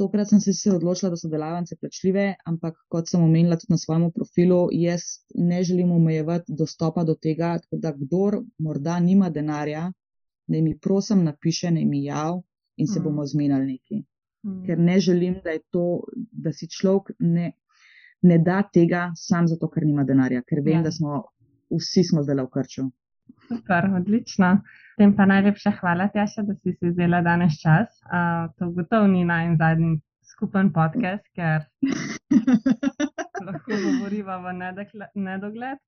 [0.00, 3.78] Tokrat sem se sicer odločila, da so delavnice plačljive, ampak kot sem omenila tudi na
[3.78, 5.06] svojem profilu, jaz
[5.38, 9.90] ne želim omejevati dostopa do tega, tako da kdor morda nima denarja,
[10.50, 12.40] naj mi prosim napiše, naj mi jav
[12.80, 13.04] in se mm.
[13.04, 14.02] bomo zmenili neki.
[14.46, 14.62] Mm.
[14.66, 16.02] Ker ne želim, da, to,
[16.32, 17.52] da si človek ne,
[18.22, 20.86] ne da tega sam zato, ker nima denarja, ker vem, ja.
[20.88, 21.24] da smo
[21.70, 22.86] vsi smo zdaj v krču.
[23.48, 24.60] Super, odlično.
[24.98, 28.00] Tem pa najlepša hvala, Tjaša, da si si vzela danes čas.
[28.06, 30.00] Uh, to gotovo ni naj zadnji
[30.32, 31.66] skupen podcast, ker
[33.46, 34.56] lahko govoriva v
[35.14, 35.78] nedogled.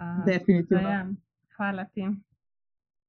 [0.00, 0.88] Uh, Definitivno.
[0.88, 1.06] Ja,
[1.56, 2.08] hvala ti.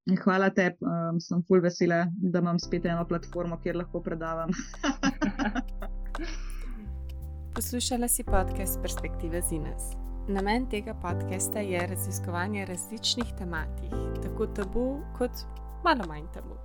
[0.09, 4.49] Hvala tebi, um, sem full vesela, da imam spet eno platformo, kjer lahko predavam.
[7.55, 9.93] Poslušala si podcast Perspektive Zines.
[10.27, 13.93] Namen tega podcasta je raziskovanje različnih tematik,
[14.23, 15.31] tako tabu kot
[15.83, 16.57] malo manj tabu.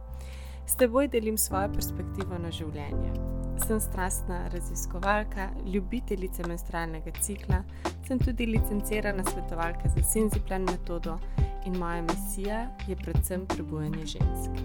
[0.67, 3.36] S teboj delim svojo perspektivo na življenje.
[3.65, 7.63] Sem strastna raziskovalka, ljubiteljica menstrualnega cikla,
[8.07, 11.19] sem tudi licencirana svetovalka za Senziplan metodo
[11.67, 14.63] in moja misija je predvsem prebujanje žensk.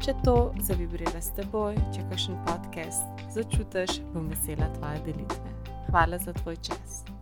[0.00, 5.56] Če to zavibrira s teboj, če kakšen podcast začutiš, bom vesela tvoje delitve.
[5.90, 7.19] Hvala za tvoj čas.